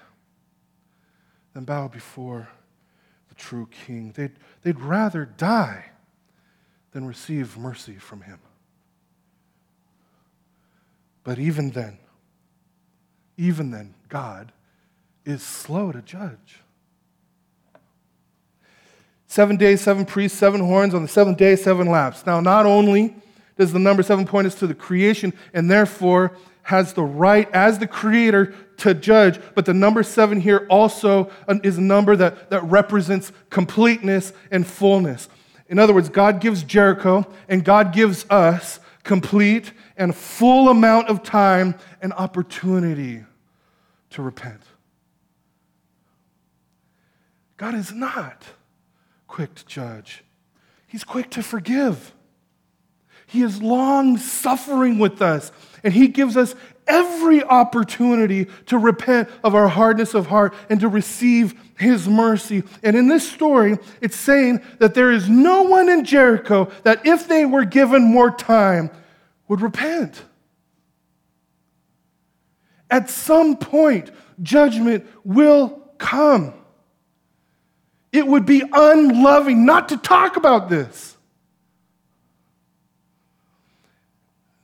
than 1.53 1.63
bow 1.63 1.87
before 1.87 2.49
the 3.29 3.35
true 3.35 3.67
king. 3.85 4.13
They'd, 4.15 4.33
they'd 4.61 4.79
rather 4.79 5.25
die 5.25 5.85
than 6.91 7.05
receive 7.05 7.57
mercy 7.57 7.95
from 7.95 8.21
him. 8.21 8.39
But 11.23 11.39
even 11.39 11.71
then, 11.71 11.97
even 13.37 13.71
then, 13.71 13.95
God 14.07 14.51
is 15.25 15.41
slow 15.41 15.91
to 15.91 16.01
judge. 16.01 16.61
Seven 19.27 19.57
days, 19.57 19.81
seven 19.81 20.05
priests, 20.05 20.37
seven 20.37 20.61
horns. 20.61 20.93
On 20.93 21.01
the 21.01 21.07
seventh 21.07 21.37
day, 21.37 21.55
seven 21.55 21.87
laps. 21.87 22.25
Now, 22.25 22.39
not 22.39 22.65
only 22.65 23.15
does 23.57 23.73
the 23.73 23.79
number 23.79 24.03
seven 24.03 24.25
point 24.25 24.47
us 24.47 24.55
to 24.55 24.67
the 24.67 24.75
creation 24.75 25.33
and 25.53 25.69
therefore 25.69 26.31
has 26.63 26.93
the 26.93 27.03
right 27.03 27.49
as 27.51 27.79
the 27.79 27.87
creator 27.87 28.53
to 28.77 28.93
judge, 28.93 29.39
but 29.53 29.65
the 29.65 29.73
number 29.73 30.03
seven 30.03 30.41
here 30.41 30.65
also 30.69 31.31
is 31.63 31.77
a 31.77 31.81
number 31.81 32.15
that, 32.15 32.49
that 32.49 32.63
represents 32.63 33.31
completeness 33.49 34.33
and 34.51 34.65
fullness. 34.65 35.29
In 35.67 35.79
other 35.79 35.93
words, 35.93 36.09
God 36.09 36.41
gives 36.41 36.63
Jericho 36.63 37.25
and 37.47 37.63
God 37.63 37.93
gives 37.93 38.25
us 38.29 38.79
complete 39.03 39.71
and 39.95 40.15
full 40.15 40.69
amount 40.69 41.07
of 41.07 41.23
time 41.23 41.75
and 42.01 42.11
opportunity 42.13 43.23
to 44.11 44.21
repent. 44.21 44.61
God 47.57 47.75
is 47.75 47.93
not 47.93 48.43
quick 49.35 49.53
to 49.53 49.65
judge, 49.65 50.23
He's 50.87 51.03
quick 51.03 51.29
to 51.31 51.43
forgive. 51.43 52.13
He 53.27 53.41
is 53.41 53.61
long 53.61 54.17
suffering 54.17 54.97
with 54.97 55.21
us, 55.21 55.51
and 55.83 55.93
He 55.93 56.07
gives 56.07 56.37
us 56.37 56.55
every 56.87 57.43
opportunity 57.43 58.47
to 58.67 58.77
repent 58.77 59.27
of 59.43 59.53
our 59.53 59.67
hardness 59.67 60.13
of 60.13 60.27
heart 60.27 60.53
and 60.69 60.79
to 60.79 60.87
receive 60.87 61.53
His 61.77 62.07
mercy. 62.07 62.63
And 62.81 62.95
in 62.95 63.09
this 63.09 63.29
story, 63.29 63.77
it's 63.99 64.15
saying 64.15 64.61
that 64.79 64.93
there 64.93 65.11
is 65.11 65.27
no 65.27 65.63
one 65.63 65.89
in 65.89 66.05
Jericho 66.05 66.71
that, 66.83 67.05
if 67.05 67.27
they 67.27 67.43
were 67.43 67.65
given 67.65 68.03
more 68.03 68.31
time, 68.31 68.89
would 69.49 69.59
repent. 69.59 70.23
At 72.89 73.09
some 73.09 73.57
point, 73.57 74.11
judgment 74.41 75.05
will 75.25 75.81
come. 75.97 76.53
It 78.15 78.25
would 78.25 78.45
be 78.45 78.63
unloving 78.71 79.65
not 79.65 79.89
to 79.89 79.97
talk 79.97 80.37
about 80.37 80.69
this. 80.69 81.17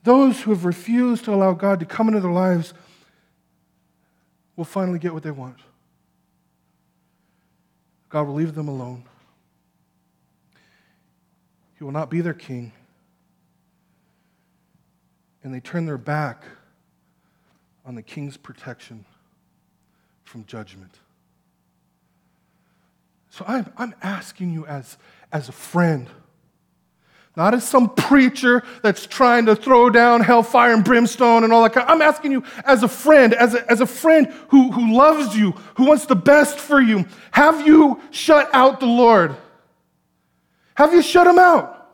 Those 0.04 0.40
who 0.40 0.52
have 0.52 0.64
refused 0.64 1.26
to 1.26 1.34
allow 1.34 1.52
God 1.52 1.78
to 1.80 1.84
come 1.84 2.08
into 2.08 2.20
their 2.20 2.30
lives 2.30 2.72
will 4.56 4.64
finally 4.64 4.98
get 4.98 5.12
what 5.12 5.22
they 5.22 5.30
want. 5.30 5.58
God 8.08 8.26
will 8.26 8.34
leave 8.34 8.54
them 8.54 8.68
alone. 8.68 9.04
He 11.76 11.84
will 11.84 11.92
not 11.92 12.08
be 12.08 12.22
their 12.22 12.32
king. 12.32 12.72
And 15.44 15.52
they 15.52 15.60
turn 15.60 15.84
their 15.84 15.98
back 15.98 16.44
on 17.84 17.96
the 17.96 18.02
king's 18.02 18.38
protection 18.38 19.04
from 20.24 20.46
judgment. 20.46 21.01
So 23.32 23.46
I'm, 23.48 23.72
I'm 23.78 23.94
asking 24.02 24.52
you 24.52 24.66
as, 24.66 24.98
as 25.32 25.48
a 25.48 25.52
friend, 25.52 26.06
not 27.34 27.54
as 27.54 27.66
some 27.66 27.88
preacher 27.94 28.62
that's 28.82 29.06
trying 29.06 29.46
to 29.46 29.56
throw 29.56 29.88
down 29.88 30.20
hellfire 30.20 30.74
and 30.74 30.84
brimstone 30.84 31.42
and 31.42 31.50
all 31.50 31.62
that 31.62 31.72
kind. 31.72 31.88
I'm 31.88 32.02
asking 32.02 32.32
you 32.32 32.44
as 32.66 32.82
a 32.82 32.88
friend, 32.88 33.32
as 33.32 33.54
a, 33.54 33.70
as 33.70 33.80
a 33.80 33.86
friend 33.86 34.26
who, 34.48 34.70
who 34.70 34.94
loves 34.94 35.34
you, 35.34 35.52
who 35.76 35.86
wants 35.86 36.04
the 36.04 36.14
best 36.14 36.58
for 36.58 36.78
you. 36.78 37.06
Have 37.30 37.66
you 37.66 38.02
shut 38.10 38.50
out 38.52 38.80
the 38.80 38.86
Lord? 38.86 39.34
Have 40.74 40.92
you 40.92 41.00
shut 41.00 41.26
him 41.26 41.38
out? 41.38 41.90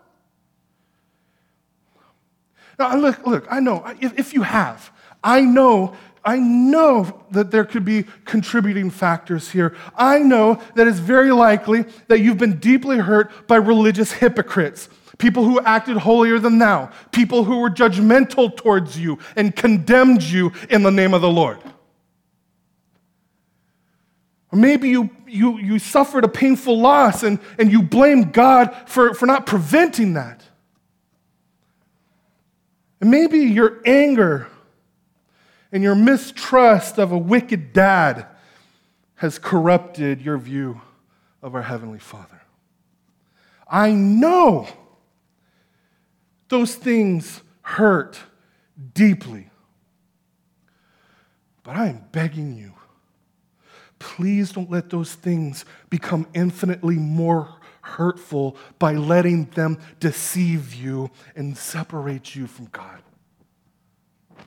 Now, 2.81 2.97
look, 2.97 3.25
look, 3.25 3.47
I 3.49 3.61
know, 3.61 3.85
if, 4.01 4.19
if 4.19 4.35
you 4.35 4.43
have, 4.43 4.91
I 5.23 5.43
know 5.43 5.95
I 6.25 6.39
know 6.39 7.25
that 7.31 7.51
there 7.51 7.65
could 7.65 7.85
be 7.85 8.05
contributing 8.25 8.91
factors 8.91 9.51
here. 9.51 9.77
I 9.97 10.19
know 10.19 10.61
that 10.75 10.87
it's 10.87 10.99
very 10.99 11.33
likely 11.33 11.85
that 12.09 12.21
you've 12.21 12.39
been 12.39 12.59
deeply 12.59 12.99
hurt 12.99 13.47
by 13.47 13.57
religious 13.57 14.13
hypocrites, 14.13 14.89
people 15.19 15.45
who 15.45 15.61
acted 15.61 15.97
holier 15.99 16.39
than 16.39 16.59
thou, 16.59 16.91
people 17.13 17.45
who 17.45 17.61
were 17.61 17.71
judgmental 17.71 18.55
towards 18.57 18.99
you 18.99 19.19
and 19.37 19.55
condemned 19.55 20.23
you 20.23 20.53
in 20.69 20.83
the 20.83 20.91
name 20.91 21.15
of 21.15 21.23
the 21.23 21.31
Lord. 21.31 21.59
Or 24.51 24.59
maybe 24.59 24.89
you, 24.89 25.11
you, 25.27 25.59
you 25.59 25.79
suffered 25.79 26.25
a 26.25 26.29
painful 26.29 26.79
loss 26.79 27.23
and, 27.23 27.39
and 27.59 27.71
you 27.71 27.83
blame 27.83 28.31
God 28.31 28.75
for, 28.87 29.15
for 29.15 29.27
not 29.27 29.47
preventing 29.47 30.15
that. 30.15 30.43
And 33.01 33.11
maybe 33.11 33.39
your 33.39 33.81
anger 33.85 34.49
and 35.73 35.83
your 35.83 35.95
mistrust 35.95 36.99
of 36.99 37.13
a 37.13 37.19
wicked 37.19 37.73
dad 37.73 38.27
has 39.17 39.39
corrupted 39.39 40.21
your 40.21 40.39
view 40.39 40.81
of 41.43 41.55
our 41.55 41.63
Heavenly 41.63 41.99
Father. 41.99 42.41
I 43.69 43.93
know 43.93 44.67
those 46.49 46.75
things 46.75 47.43
hurt 47.63 48.19
deeply. 48.95 49.51
But 51.63 51.77
I 51.77 51.89
am 51.89 52.05
begging 52.13 52.57
you, 52.57 52.73
please 53.99 54.53
don't 54.53 54.71
let 54.71 54.89
those 54.89 55.15
things 55.15 55.67
become 55.91 56.27
infinitely 56.33 56.97
more 56.97 57.57
hurtful 57.83 58.57
by 58.79 58.95
letting 58.95 59.45
them 59.51 59.79
deceive 60.01 60.73
you 60.73 61.11
and 61.37 61.59
separate 61.59 62.35
you 62.35 62.47
from 62.47 62.69
God. 62.73 63.03
And 64.31 64.47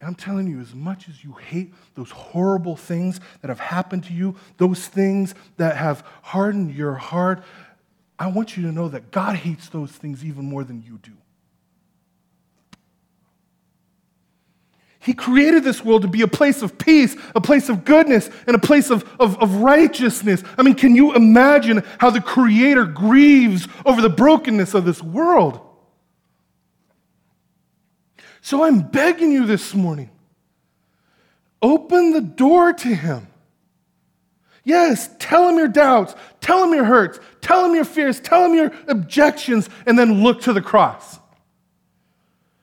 I'm 0.00 0.14
telling 0.14 0.46
you, 0.46 0.60
as 0.60 0.74
much 0.74 1.08
as 1.08 1.24
you 1.24 1.32
hate 1.32 1.74
those 1.96 2.10
horrible 2.10 2.76
things 2.76 3.20
that 3.40 3.48
have 3.48 3.58
happened 3.58 4.04
to 4.04 4.12
you, 4.12 4.36
those 4.56 4.86
things 4.86 5.34
that 5.56 5.76
have 5.76 6.06
hardened 6.22 6.72
your 6.72 6.94
heart, 6.94 7.42
I 8.18 8.28
want 8.28 8.56
you 8.56 8.62
to 8.64 8.72
know 8.72 8.88
that 8.88 9.10
God 9.10 9.36
hates 9.36 9.68
those 9.68 9.90
things 9.90 10.24
even 10.24 10.44
more 10.44 10.62
than 10.62 10.82
you 10.82 10.98
do. 11.02 11.12
He 15.00 15.14
created 15.14 15.64
this 15.64 15.84
world 15.84 16.02
to 16.02 16.08
be 16.08 16.22
a 16.22 16.28
place 16.28 16.60
of 16.60 16.76
peace, 16.76 17.16
a 17.34 17.40
place 17.40 17.68
of 17.68 17.84
goodness, 17.84 18.28
and 18.46 18.54
a 18.54 18.58
place 18.58 18.90
of, 18.90 19.08
of, 19.18 19.38
of, 19.38 19.56
righteousness. 19.56 20.42
I 20.58 20.62
mean, 20.62 20.74
can 20.74 20.94
you 20.94 21.14
imagine 21.14 21.82
how 21.98 22.10
the 22.10 22.20
Creator 22.20 22.86
grieves 22.86 23.68
over 23.86 24.02
the 24.02 24.10
brokenness 24.10 24.74
of 24.74 24.84
this 24.84 25.02
world? 25.02 25.60
So 28.48 28.64
I'm 28.64 28.80
begging 28.80 29.30
you 29.30 29.44
this 29.44 29.74
morning 29.74 30.08
open 31.60 32.12
the 32.12 32.22
door 32.22 32.72
to 32.72 32.88
Him. 32.88 33.26
Yes, 34.64 35.10
tell 35.18 35.50
him 35.50 35.58
your 35.58 35.68
doubts, 35.68 36.14
tell 36.40 36.64
him 36.64 36.72
your 36.72 36.86
hurts, 36.86 37.20
tell 37.42 37.66
him 37.66 37.74
your 37.74 37.84
fears, 37.84 38.20
tell 38.20 38.46
him 38.46 38.54
your 38.54 38.72
objections, 38.86 39.68
and 39.84 39.98
then 39.98 40.22
look 40.22 40.40
to 40.42 40.54
the 40.54 40.62
cross. 40.62 41.18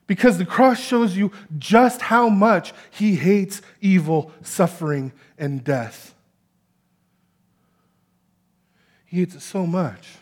Because 0.08 0.38
the 0.38 0.44
cross 0.44 0.80
shows 0.80 1.16
you 1.16 1.30
just 1.56 2.02
how 2.02 2.28
much 2.28 2.72
he 2.90 3.14
hates 3.14 3.62
evil, 3.80 4.32
suffering, 4.42 5.12
and 5.38 5.62
death. 5.62 6.16
He 9.04 9.18
hates 9.18 9.36
it 9.36 9.40
so 9.40 9.68
much 9.68 10.16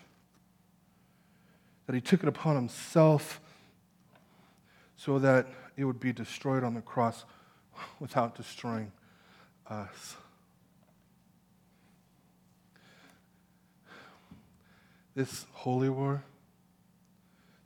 that 1.87 1.95
he 1.95 2.03
took 2.03 2.23
it 2.23 2.29
upon 2.29 2.55
himself 2.55 3.41
so 5.05 5.19
that 5.19 5.47
it 5.77 5.85
would 5.85 6.01
be 6.01 6.13
destroyed 6.13 6.65
on 6.65 6.73
the 6.73 6.81
cross 6.81 7.25
without 8.01 8.35
destroying 8.35 8.91
us. 9.69 10.17
This 15.15 15.47
holy 15.53 15.91
war, 15.91 16.25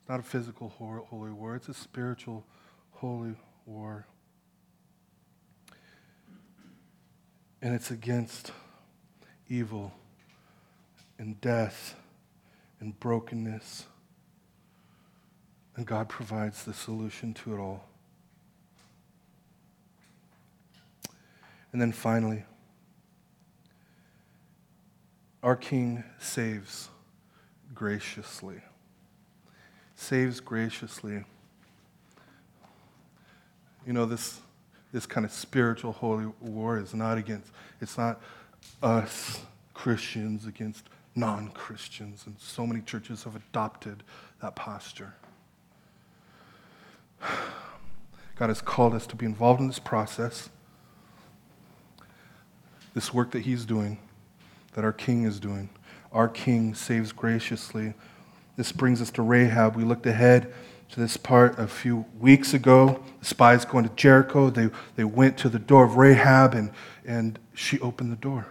it's 0.01 0.09
not 0.09 0.19
a 0.19 0.23
physical 0.23 0.69
holy 1.09 1.31
war, 1.31 1.55
it's 1.55 1.69
a 1.69 1.73
spiritual 1.73 2.45
holy 2.91 3.35
war. 3.65 4.05
And 7.61 7.73
it's 7.73 7.89
against 7.89 8.51
evil 9.47 9.93
and 11.17 11.39
death 11.41 11.95
and 12.79 12.99
brokenness 12.99 13.85
and 15.79 15.87
God 15.87 16.09
provides 16.09 16.65
the 16.65 16.73
solution 16.73 17.33
to 17.35 17.55
it 17.55 17.57
all. 17.57 17.85
And 21.71 21.81
then 21.81 21.93
finally, 21.93 22.43
our 25.41 25.55
King 25.55 26.03
saves 26.19 26.89
graciously. 27.73 28.57
Saves 29.95 30.41
graciously. 30.41 31.23
You 33.87 33.93
know, 33.93 34.05
this, 34.05 34.41
this 34.91 35.05
kind 35.05 35.25
of 35.25 35.31
spiritual 35.31 35.93
holy 35.93 36.25
war 36.41 36.77
is 36.77 36.93
not 36.93 37.17
against, 37.17 37.53
it's 37.79 37.97
not 37.97 38.19
us 38.83 39.39
Christians 39.73 40.45
against 40.45 40.89
non 41.15 41.51
Christians. 41.51 42.23
And 42.25 42.35
so 42.37 42.67
many 42.67 42.81
churches 42.81 43.23
have 43.23 43.37
adopted 43.37 44.03
that 44.41 44.57
posture. 44.57 45.13
God 48.35 48.49
has 48.49 48.61
called 48.61 48.93
us 48.93 49.05
to 49.07 49.15
be 49.15 49.25
involved 49.25 49.59
in 49.59 49.67
this 49.67 49.79
process, 49.79 50.49
this 52.93 53.13
work 53.13 53.31
that 53.31 53.41
He's 53.41 53.65
doing, 53.65 53.99
that 54.73 54.83
our 54.83 54.93
King 54.93 55.23
is 55.25 55.39
doing. 55.39 55.69
Our 56.11 56.27
King 56.27 56.73
saves 56.73 57.11
graciously. 57.11 57.93
This 58.55 58.71
brings 58.71 59.01
us 59.01 59.11
to 59.11 59.21
Rahab. 59.21 59.75
We 59.75 59.83
looked 59.83 60.05
ahead 60.05 60.53
to 60.89 60.99
this 60.99 61.17
part 61.17 61.59
a 61.59 61.67
few 61.67 62.05
weeks 62.19 62.53
ago. 62.53 63.03
The 63.19 63.25
spies 63.25 63.65
going 63.65 63.87
to 63.87 63.95
Jericho. 63.95 64.49
They, 64.49 64.69
they 64.95 65.03
went 65.03 65.37
to 65.39 65.49
the 65.49 65.59
door 65.59 65.83
of 65.83 65.97
Rahab, 65.97 66.53
and, 66.53 66.71
and 67.05 67.37
she 67.53 67.79
opened 67.79 68.11
the 68.11 68.17
door. 68.17 68.47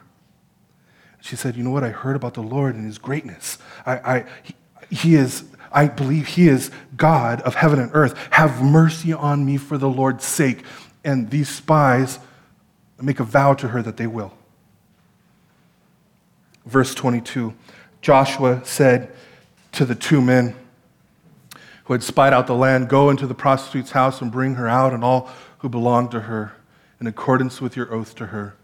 She 1.21 1.35
said, 1.35 1.57
You 1.57 1.65
know 1.65 1.71
what? 1.71 1.83
I 1.83 1.91
heard 1.91 2.15
about 2.15 2.35
the 2.35 2.43
Lord 2.43 2.75
and 2.75 2.87
his 2.87 2.99
greatness. 2.99 3.59
I, 3.85 3.93
I, 3.97 4.25
he, 4.43 4.55
he 4.91 5.15
is 5.15 5.45
I 5.73 5.89
believe 5.89 6.27
he 6.29 6.49
is 6.49 6.71
God 6.97 7.41
of 7.43 7.55
heaven 7.55 7.79
and 7.79 7.91
earth. 7.95 8.17
Have 8.31 8.63
mercy 8.63 9.13
on 9.13 9.45
me 9.45 9.57
for 9.57 9.79
the 9.79 9.89
Lord's 9.89 10.25
sake. 10.25 10.65
And 11.05 11.31
these 11.31 11.49
spies 11.49 12.19
make 13.01 13.21
a 13.21 13.25
vow 13.25 13.55
to 13.55 13.69
her 13.69 13.83
that 13.83 13.97
they 13.97 14.07
will. 14.07 14.33
Verse 16.67 16.95
22 16.95 17.55
Joshua 18.01 18.65
said 18.65 19.13
to 19.73 19.85
the 19.85 19.95
two 19.95 20.21
men, 20.21 20.55
who 21.89 21.95
had 21.95 22.03
spied 22.03 22.35
out 22.35 22.47
the 22.47 22.55
land, 22.55 22.89
Go 22.89 23.09
into 23.09 23.27
the 23.27 23.35
prostitute's 23.35 23.93
house 23.93 24.21
and 24.21 24.31
bring 24.31 24.57
her 24.57 24.69
out, 24.69 24.93
and 24.93 25.03
all 25.03 25.31
who 25.59 25.71
belong 25.71 26.11
to 26.11 26.21
her, 26.21 26.53
in 27.01 27.07
accordance 27.07 27.63
with 27.63 27.77
your 27.77 27.93
oath 27.93 28.15
to 28.17 28.27
her. 28.27 28.55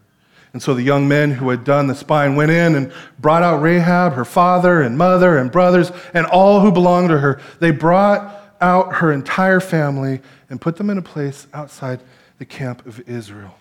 And 0.54 0.62
so 0.62 0.72
the 0.72 0.82
young 0.82 1.08
men 1.08 1.32
who 1.32 1.50
had 1.50 1.64
done 1.64 1.88
the 1.88 1.96
spying 1.96 2.36
went 2.36 2.52
in 2.52 2.76
and 2.76 2.92
brought 3.18 3.42
out 3.42 3.60
Rahab, 3.60 4.12
her 4.12 4.24
father 4.24 4.80
and 4.80 4.96
mother 4.96 5.36
and 5.36 5.50
brothers, 5.50 5.90
and 6.14 6.24
all 6.26 6.60
who 6.60 6.70
belonged 6.70 7.08
to 7.08 7.18
her. 7.18 7.40
They 7.58 7.72
brought 7.72 8.40
out 8.60 8.94
her 8.94 9.12
entire 9.12 9.58
family 9.58 10.22
and 10.48 10.60
put 10.60 10.76
them 10.76 10.90
in 10.90 10.96
a 10.96 11.02
place 11.02 11.48
outside 11.52 12.00
the 12.38 12.44
camp 12.44 12.86
of 12.86 13.00
Israel. 13.08 13.58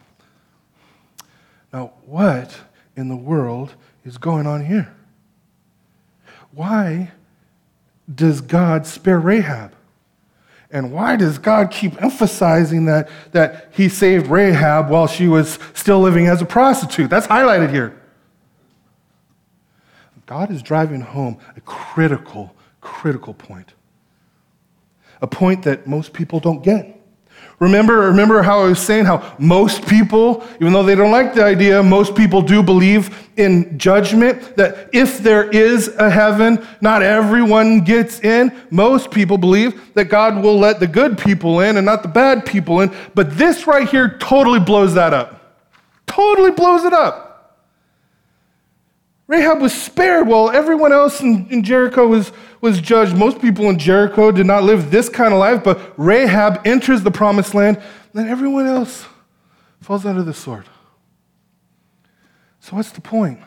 Now, 1.73 1.93
what 2.05 2.55
in 2.95 3.09
the 3.09 3.15
world 3.15 3.73
is 4.05 4.19
going 4.19 4.45
on 4.45 4.63
here? 4.63 4.93
Why 6.51 7.11
does 8.13 8.39
God 8.39 8.85
spare 8.85 9.19
Rahab? 9.19 9.73
And 10.73 10.91
why 10.91 11.15
does 11.15 11.37
God 11.37 11.69
keep 11.69 12.01
emphasizing 12.01 12.85
that, 12.85 13.07
that 13.31 13.69
he 13.73 13.87
saved 13.87 14.25
Rahab 14.25 14.89
while 14.89 15.05
she 15.05 15.27
was 15.27 15.59
still 15.75 15.99
living 15.99 16.25
as 16.25 16.41
a 16.41 16.45
prostitute? 16.45 17.11
That's 17.11 17.27
highlighted 17.27 17.71
here. 17.71 18.01
God 20.25 20.49
is 20.49 20.63
driving 20.63 21.01
home 21.01 21.37
a 21.55 21.61
critical, 21.61 22.55
critical 22.81 23.35
point. 23.35 23.73
A 25.21 25.27
point 25.27 25.61
that 25.63 25.85
most 25.85 26.11
people 26.11 26.39
don't 26.39 26.63
get. 26.63 26.99
Remember, 27.59 27.99
remember 28.01 28.41
how 28.41 28.61
I 28.61 28.65
was 28.65 28.79
saying 28.79 29.05
how 29.05 29.35
most 29.39 29.87
people, 29.87 30.45
even 30.59 30.73
though 30.73 30.83
they 30.83 30.95
don't 30.95 31.11
like 31.11 31.33
the 31.33 31.43
idea, 31.43 31.81
most 31.81 32.15
people 32.15 32.41
do 32.41 32.61
believe 32.61 33.29
in 33.37 33.77
judgment, 33.77 34.55
that 34.57 34.89
if 34.93 35.19
there 35.19 35.49
is 35.49 35.87
a 35.97 36.09
heaven, 36.09 36.65
not 36.81 37.01
everyone 37.01 37.81
gets 37.81 38.19
in. 38.19 38.53
Most 38.69 39.11
people 39.11 39.37
believe 39.37 39.93
that 39.93 40.05
God 40.05 40.43
will 40.43 40.57
let 40.59 40.79
the 40.79 40.87
good 40.87 41.17
people 41.17 41.61
in 41.61 41.77
and 41.77 41.85
not 41.85 42.03
the 42.03 42.09
bad 42.09 42.45
people 42.45 42.81
in. 42.81 42.93
But 43.15 43.37
this 43.37 43.65
right 43.65 43.87
here 43.87 44.17
totally 44.19 44.59
blows 44.59 44.93
that 44.95 45.13
up. 45.13 45.39
Totally 46.05 46.51
blows 46.51 46.83
it 46.83 46.93
up. 46.93 47.32
Rahab 49.27 49.61
was 49.61 49.73
spared 49.73 50.27
while 50.27 50.49
everyone 50.49 50.91
else 50.91 51.21
in, 51.21 51.47
in, 51.49 51.63
Jericho 51.63 52.07
was, 52.07 52.31
was 52.59 52.81
judged. 52.81 53.15
Most 53.15 53.41
people 53.41 53.69
in 53.69 53.79
Jericho 53.79 54.31
did 54.31 54.45
not 54.45 54.63
live 54.63 54.91
this 54.91 55.07
kind 55.07 55.33
of 55.33 55.39
life, 55.39 55.63
but 55.63 55.93
Rahab 55.97 56.61
enters 56.65 57.03
the 57.03 57.11
promised 57.11 57.53
land, 57.53 57.81
and 58.13 58.27
everyone 58.27 58.67
else 58.67 59.05
falls 59.79 60.05
under 60.05 60.23
the 60.23 60.33
sword. 60.33 60.65
So, 62.59 62.75
what's 62.75 62.91
the 62.91 63.01
point? 63.01 63.39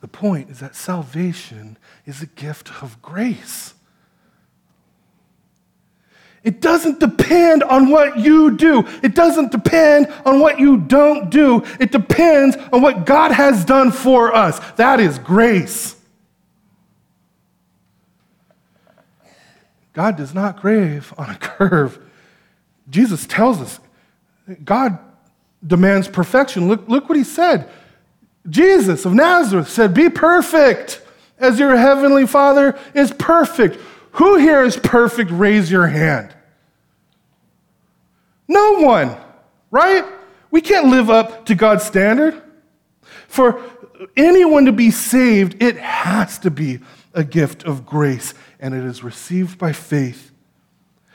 The 0.00 0.08
point 0.08 0.50
is 0.50 0.60
that 0.60 0.74
salvation 0.74 1.78
is 2.06 2.22
a 2.22 2.26
gift 2.26 2.82
of 2.82 3.00
grace. 3.00 3.74
It 6.44 6.60
doesn't 6.60 6.98
depend 6.98 7.62
on 7.62 7.88
what 7.88 8.18
you 8.18 8.56
do. 8.56 8.84
It 9.02 9.14
doesn't 9.14 9.52
depend 9.52 10.12
on 10.24 10.40
what 10.40 10.58
you 10.58 10.76
don't 10.78 11.30
do. 11.30 11.62
It 11.78 11.92
depends 11.92 12.56
on 12.72 12.82
what 12.82 13.06
God 13.06 13.30
has 13.30 13.64
done 13.64 13.92
for 13.92 14.34
us. 14.34 14.58
That 14.72 14.98
is 14.98 15.18
grace. 15.18 15.96
God 19.92 20.16
does 20.16 20.34
not 20.34 20.60
grave 20.60 21.12
on 21.16 21.30
a 21.30 21.34
curve. 21.40 21.98
Jesus 22.90 23.26
tells 23.26 23.60
us 23.60 23.78
God 24.64 24.98
demands 25.64 26.08
perfection. 26.08 26.66
Look, 26.66 26.88
look 26.88 27.08
what 27.08 27.16
he 27.16 27.24
said. 27.24 27.70
Jesus 28.48 29.04
of 29.04 29.14
Nazareth 29.14 29.68
said, 29.68 29.94
Be 29.94 30.10
perfect 30.10 31.00
as 31.38 31.60
your 31.60 31.76
heavenly 31.76 32.26
Father 32.26 32.76
is 32.94 33.12
perfect. 33.12 33.78
Who 34.12 34.38
here 34.38 34.62
is 34.62 34.76
perfect? 34.76 35.30
Raise 35.30 35.70
your 35.70 35.86
hand. 35.86 36.34
No 38.48 38.80
one, 38.80 39.16
right? 39.70 40.04
We 40.50 40.60
can't 40.60 40.88
live 40.88 41.08
up 41.08 41.46
to 41.46 41.54
God's 41.54 41.84
standard. 41.84 42.40
For 43.26 43.62
anyone 44.16 44.66
to 44.66 44.72
be 44.72 44.90
saved, 44.90 45.62
it 45.62 45.78
has 45.78 46.38
to 46.40 46.50
be 46.50 46.80
a 47.14 47.24
gift 47.24 47.64
of 47.64 47.86
grace, 47.86 48.34
and 48.60 48.74
it 48.74 48.84
is 48.84 49.02
received 49.02 49.58
by 49.58 49.72
faith. 49.72 50.30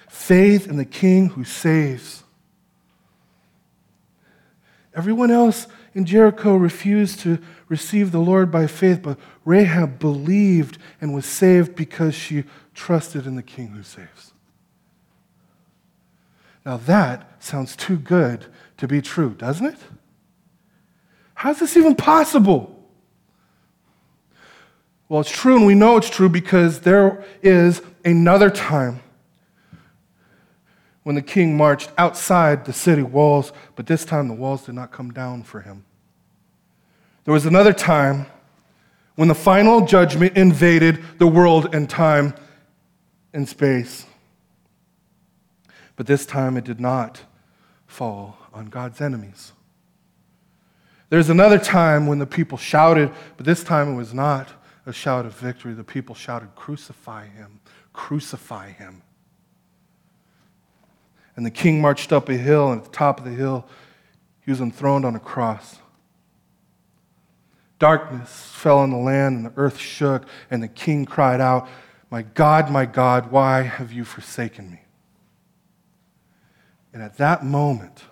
Faith 0.07 0.67
in 0.67 0.77
the 0.77 0.85
King 0.85 1.29
who 1.29 1.43
saves. 1.43 2.23
Everyone 4.95 5.29
else 5.29 5.67
in 5.93 6.05
Jericho 6.05 6.55
refused 6.55 7.19
to 7.19 7.37
receive 7.69 8.11
the 8.11 8.19
Lord 8.19 8.51
by 8.51 8.65
faith, 8.65 9.01
but 9.03 9.19
Rahab 9.45 9.99
believed 9.99 10.79
and 10.99 11.13
was 11.13 11.25
saved 11.25 11.75
because 11.75 12.15
she 12.15 12.45
trusted 12.77 13.25
in 13.25 13.35
the 13.35 13.43
King 13.43 13.69
who 13.69 13.83
saves. 13.83 14.33
Now 16.65 16.77
that 16.77 17.43
sounds 17.43 17.75
too 17.75 17.97
good 17.97 18.45
to 18.77 18.87
be 18.87 19.01
true, 19.01 19.33
doesn't 19.33 19.65
it? 19.65 19.79
How's 21.33 21.59
this 21.59 21.75
even 21.75 21.95
possible? 21.95 22.73
Well, 25.09 25.21
it's 25.21 25.31
true, 25.31 25.57
and 25.57 25.65
we 25.65 25.75
know 25.75 25.97
it's 25.97 26.09
true 26.09 26.29
because 26.29 26.81
there 26.81 27.25
is 27.41 27.81
another 28.05 28.49
time 28.49 29.01
when 31.03 31.15
the 31.15 31.21
king 31.21 31.57
marched 31.57 31.89
outside 31.97 32.65
the 32.65 32.73
city 32.73 33.01
walls, 33.01 33.53
but 33.75 33.87
this 33.87 34.05
time 34.05 34.27
the 34.27 34.33
walls 34.33 34.65
did 34.65 34.75
not 34.75 34.91
come 34.91 35.11
down 35.11 35.41
for 35.41 35.61
him. 35.61 35.85
There 37.23 37.33
was 37.33 37.45
another 37.45 37.73
time 37.73 38.27
when 39.15 39.29
the 39.29 39.35
final 39.35 39.85
judgment 39.85 40.37
invaded 40.37 41.03
the 41.17 41.27
world 41.27 41.73
and 41.73 41.89
time 41.89 42.33
and 43.37 43.47
space. 43.47 44.07
But 45.95 46.07
this 46.07 46.25
time 46.25 46.57
it 46.57 46.63
did 46.63 46.79
not 46.79 47.21
fall 47.85 48.35
on 48.51 48.65
God's 48.65 48.99
enemies. 48.99 49.51
There's 51.09 51.29
another 51.29 51.59
time 51.59 52.07
when 52.07 52.17
the 52.17 52.25
people 52.25 52.57
shouted, 52.57 53.11
but 53.37 53.45
this 53.45 53.63
time 53.63 53.93
it 53.93 53.95
was 53.95 54.11
not 54.11 54.49
a 54.87 54.91
shout 54.91 55.27
of 55.27 55.35
victory. 55.35 55.75
The 55.75 55.83
people 55.83 56.15
shouted, 56.15 56.55
Crucify 56.55 57.27
him, 57.27 57.59
crucify 57.93 58.71
him. 58.71 59.03
And 61.35 61.45
the 61.45 61.51
king 61.51 61.79
marched 61.79 62.11
up 62.11 62.29
a 62.29 62.37
hill, 62.37 62.71
and 62.71 62.81
at 62.81 62.85
the 62.85 62.97
top 62.97 63.19
of 63.19 63.25
the 63.25 63.31
hill, 63.31 63.67
he 64.41 64.49
was 64.49 64.61
enthroned 64.61 65.05
on 65.05 65.15
a 65.15 65.19
cross. 65.19 65.77
Darkness 67.77 68.51
fell 68.55 68.79
on 68.79 68.89
the 68.89 68.97
land, 68.97 69.35
and 69.35 69.45
the 69.45 69.53
earth 69.57 69.77
shook, 69.77 70.25
and 70.49 70.63
the 70.63 70.67
king 70.67 71.05
cried 71.05 71.39
out, 71.39 71.69
My 72.09 72.21
God, 72.21 72.71
my 72.71 72.85
God, 72.85 73.31
why 73.31 73.63
have 73.63 73.91
you 73.91 74.05
forsaken 74.05 74.71
me? 74.71 74.81
And 76.93 77.03
at 77.03 77.17
that 77.17 77.43
moment, 77.43 78.05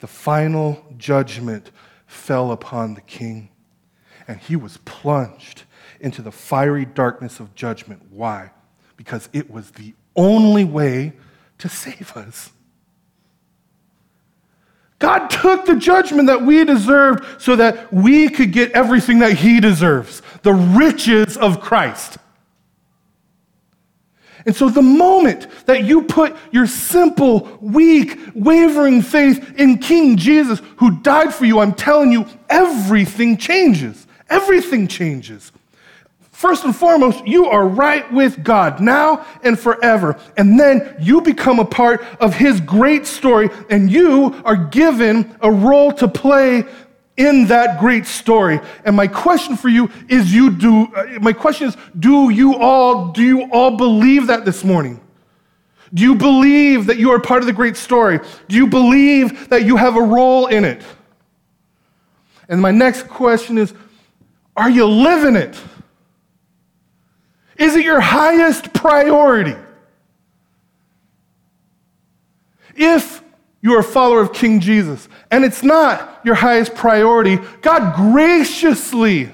the 0.00 0.06
final 0.06 0.84
judgment 0.96 1.70
fell 2.06 2.52
upon 2.52 2.94
the 2.94 3.00
king, 3.00 3.48
and 4.26 4.38
he 4.38 4.54
was 4.54 4.76
plunged 4.84 5.64
into 6.00 6.22
the 6.22 6.30
fiery 6.30 6.84
darkness 6.84 7.40
of 7.40 7.54
judgment. 7.54 8.02
Why? 8.10 8.50
Because 8.96 9.28
it 9.32 9.50
was 9.50 9.72
the 9.72 9.94
only 10.14 10.64
way 10.64 11.14
to 11.58 11.68
save 11.68 12.16
us. 12.16 12.52
God 14.98 15.28
took 15.28 15.64
the 15.64 15.76
judgment 15.76 16.26
that 16.26 16.42
we 16.42 16.64
deserved 16.64 17.40
so 17.40 17.56
that 17.56 17.92
we 17.92 18.28
could 18.28 18.52
get 18.52 18.72
everything 18.72 19.20
that 19.20 19.34
He 19.34 19.60
deserves 19.60 20.22
the 20.42 20.52
riches 20.52 21.36
of 21.36 21.60
Christ. 21.60 22.18
And 24.48 24.56
so, 24.56 24.70
the 24.70 24.80
moment 24.80 25.46
that 25.66 25.84
you 25.84 26.04
put 26.04 26.34
your 26.52 26.66
simple, 26.66 27.58
weak, 27.60 28.18
wavering 28.34 29.02
faith 29.02 29.56
in 29.58 29.76
King 29.76 30.16
Jesus, 30.16 30.62
who 30.78 31.02
died 31.02 31.34
for 31.34 31.44
you, 31.44 31.58
I'm 31.58 31.74
telling 31.74 32.10
you, 32.10 32.24
everything 32.48 33.36
changes. 33.36 34.06
Everything 34.30 34.88
changes. 34.88 35.52
First 36.30 36.64
and 36.64 36.74
foremost, 36.74 37.26
you 37.26 37.44
are 37.44 37.68
right 37.68 38.10
with 38.10 38.42
God 38.42 38.80
now 38.80 39.26
and 39.42 39.60
forever. 39.60 40.18
And 40.38 40.58
then 40.58 40.96
you 40.98 41.20
become 41.20 41.58
a 41.58 41.66
part 41.66 42.02
of 42.18 42.34
His 42.34 42.58
great 42.62 43.06
story, 43.06 43.50
and 43.68 43.92
you 43.92 44.40
are 44.46 44.56
given 44.56 45.36
a 45.42 45.52
role 45.52 45.92
to 45.92 46.08
play 46.08 46.64
in 47.18 47.48
that 47.48 47.80
great 47.80 48.06
story. 48.06 48.60
And 48.84 48.96
my 48.96 49.08
question 49.08 49.56
for 49.56 49.68
you 49.68 49.90
is 50.08 50.32
you 50.32 50.50
do 50.50 50.86
uh, 50.94 51.18
my 51.20 51.32
question 51.34 51.68
is 51.68 51.76
do 51.98 52.30
you 52.30 52.56
all 52.56 53.08
do 53.08 53.22
you 53.22 53.50
all 53.52 53.76
believe 53.76 54.28
that 54.28 54.44
this 54.46 54.64
morning? 54.64 55.00
Do 55.92 56.02
you 56.02 56.14
believe 56.14 56.86
that 56.86 56.98
you 56.98 57.10
are 57.10 57.20
part 57.20 57.42
of 57.42 57.46
the 57.46 57.52
great 57.52 57.76
story? 57.76 58.20
Do 58.48 58.56
you 58.56 58.66
believe 58.66 59.48
that 59.48 59.64
you 59.64 59.76
have 59.76 59.96
a 59.96 60.02
role 60.02 60.46
in 60.46 60.64
it? 60.64 60.82
And 62.48 62.62
my 62.62 62.70
next 62.70 63.08
question 63.08 63.58
is 63.58 63.74
are 64.56 64.70
you 64.70 64.86
living 64.86 65.36
it? 65.36 65.60
Is 67.56 67.74
it 67.74 67.84
your 67.84 68.00
highest 68.00 68.72
priority? 68.72 69.56
If 72.76 73.24
you're 73.60 73.80
a 73.80 73.84
follower 73.84 74.20
of 74.20 74.32
King 74.32 74.60
Jesus 74.60 75.08
and 75.30 75.44
it's 75.44 75.62
not 75.62 76.20
your 76.24 76.34
highest 76.34 76.74
priority, 76.74 77.38
God 77.60 77.94
graciously 77.96 79.30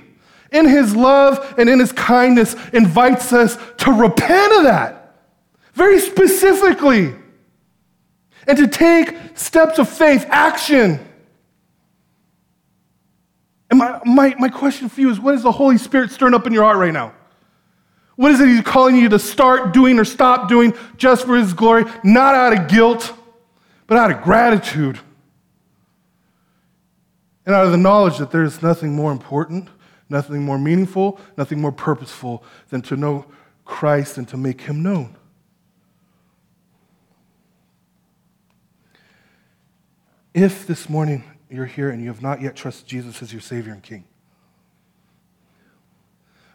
in 0.51 0.69
his 0.69 0.95
love 0.95 1.55
and 1.59 1.69
in 1.69 1.81
his 1.81 1.93
kindness, 1.93 2.55
invites 2.73 3.33
us 3.33 3.59
to 3.79 3.91
repent 3.91 4.53
of 4.55 4.63
that 4.63 5.17
very 5.75 6.01
specifically 6.01 7.15
and 8.47 8.59
to 8.59 8.67
take 8.67 9.17
steps 9.35 9.79
of 9.79 9.89
faith, 9.89 10.25
action. 10.29 11.01
And 13.71 13.79
my, 13.79 14.01
my, 14.05 14.35
my 14.39 14.49
question 14.49 14.89
for 14.89 15.01
you 15.01 15.11
is 15.11 15.19
what 15.19 15.35
is 15.35 15.43
the 15.43 15.53
Holy 15.53 15.79
Spirit 15.79 16.11
stirring 16.11 16.35
up 16.35 16.47
in 16.47 16.53
your 16.53 16.63
heart 16.63 16.79
right 16.79 16.93
now? 16.93 17.13
What 18.17 18.31
is 18.31 18.41
it 18.41 18.49
he's 18.49 18.61
calling 18.61 18.95
you 18.95 19.09
to 19.09 19.19
start 19.19 19.73
doing 19.75 19.99
or 19.99 20.05
stop 20.05 20.49
doing 20.49 20.75
just 20.97 21.27
for 21.27 21.37
his 21.37 21.53
glory? 21.53 21.85
Not 22.05 22.35
out 22.35 22.53
of 22.53 22.69
guilt, 22.69 23.13
but 23.87 23.99
out 23.99 24.11
of 24.11 24.23
gratitude. 24.23 24.99
And 27.47 27.55
out 27.55 27.67
of 27.67 27.73
the 27.73 27.79
knowledge 27.79 28.19
that 28.19 28.31
there 28.31 28.43
is 28.43 28.63
nothing 28.63 28.95
more 28.95 29.13
important, 29.13 29.69
nothing 30.09 30.43
more 30.43 30.59
meaningful, 30.59 31.21
nothing 31.37 31.61
more 31.61 31.73
purposeful 31.73 32.43
than 32.71 32.81
to 32.83 32.97
know 32.97 33.27
Christ 33.65 34.17
and 34.17 34.27
to 34.29 34.37
make 34.37 34.63
him 34.63 34.83
known. 34.83 35.15
If 40.35 40.67
this 40.67 40.89
morning 40.89 41.23
you're 41.49 41.67
here 41.67 41.91
and 41.91 42.03
you 42.03 42.09
have 42.09 42.21
not 42.21 42.43
yet 42.43 42.57
trusted 42.57 42.89
Jesus 42.89 43.23
as 43.23 43.33
your 43.33 43.41
Savior 43.41 43.73
and 43.73 43.83
King, 43.83 44.05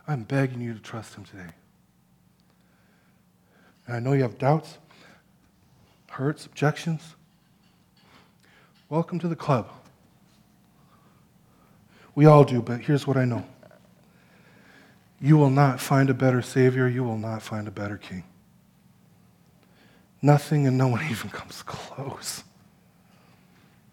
I'm 0.05 0.23
begging 0.23 0.59
you 0.59 0.73
to 0.73 0.80
trust 0.80 1.13
Him 1.13 1.23
today. 1.23 1.51
And 3.88 3.95
I 3.95 3.99
know 3.99 4.13
you 4.13 4.23
have 4.23 4.38
doubts, 4.38 4.80
hurts, 6.09 6.47
objections. 6.47 7.15
Welcome 8.89 9.19
to 9.19 9.27
the 9.27 9.35
club. 9.35 9.69
We 12.15 12.25
all 12.25 12.43
do, 12.43 12.59
but 12.59 12.81
here's 12.81 13.05
what 13.05 13.17
I 13.17 13.25
know 13.25 13.45
you 15.21 15.37
will 15.37 15.51
not 15.51 15.79
find 15.79 16.09
a 16.09 16.13
better 16.13 16.41
Savior, 16.41 16.87
you 16.87 17.03
will 17.03 17.17
not 17.17 17.43
find 17.43 17.67
a 17.67 17.71
better 17.71 17.97
King. 17.97 18.23
Nothing 20.23 20.65
and 20.65 20.77
no 20.77 20.87
one 20.87 21.05
even 21.11 21.29
comes 21.29 21.61
close. 21.61 22.43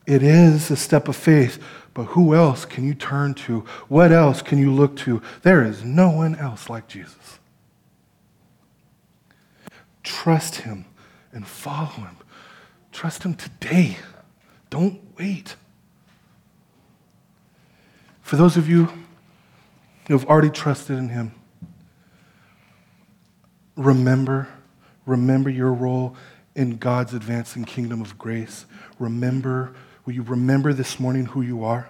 It 0.07 0.23
is 0.23 0.71
a 0.71 0.77
step 0.77 1.09
of 1.09 1.17
faith, 1.17 1.63
but 1.93 2.05
who 2.05 2.35
else 2.35 2.65
can 2.65 2.87
you 2.87 2.95
turn 2.95 3.35
to? 3.35 3.61
What 3.89 4.13
else 4.13 4.41
can 4.41 4.59
you 4.59 4.73
look 4.73 4.97
to? 4.99 5.21
There 5.43 5.63
is 5.63 5.85
no 5.85 6.11
one 6.11 6.37
else 6.37 6.71
like 6.71 6.87
Jesus. 6.87 7.39
Trust 10.05 10.57
him 10.57 10.87
and 11.33 11.47
follow 11.47 11.87
him. 11.87 12.17
Trust 12.93 13.25
him 13.25 13.35
today. 13.35 13.99
Don't 14.77 15.01
wait. 15.19 15.57
For 18.21 18.37
those 18.37 18.59
of 18.59 18.69
you 18.69 18.93
who 20.07 20.19
have 20.19 20.27
already 20.27 20.51
trusted 20.51 20.99
in 20.99 21.09
him, 21.09 21.33
remember, 23.75 24.49
remember 25.07 25.49
your 25.49 25.73
role 25.73 26.15
in 26.55 26.77
God's 26.77 27.15
advancing 27.15 27.65
kingdom 27.65 28.03
of 28.03 28.19
grace. 28.19 28.67
Remember 28.99 29.75
Will 30.05 30.13
you 30.13 30.23
remember 30.23 30.75
this 30.75 31.01
morning 31.01 31.25
who 31.25 31.41
you 31.41 31.65
are? 31.65 31.89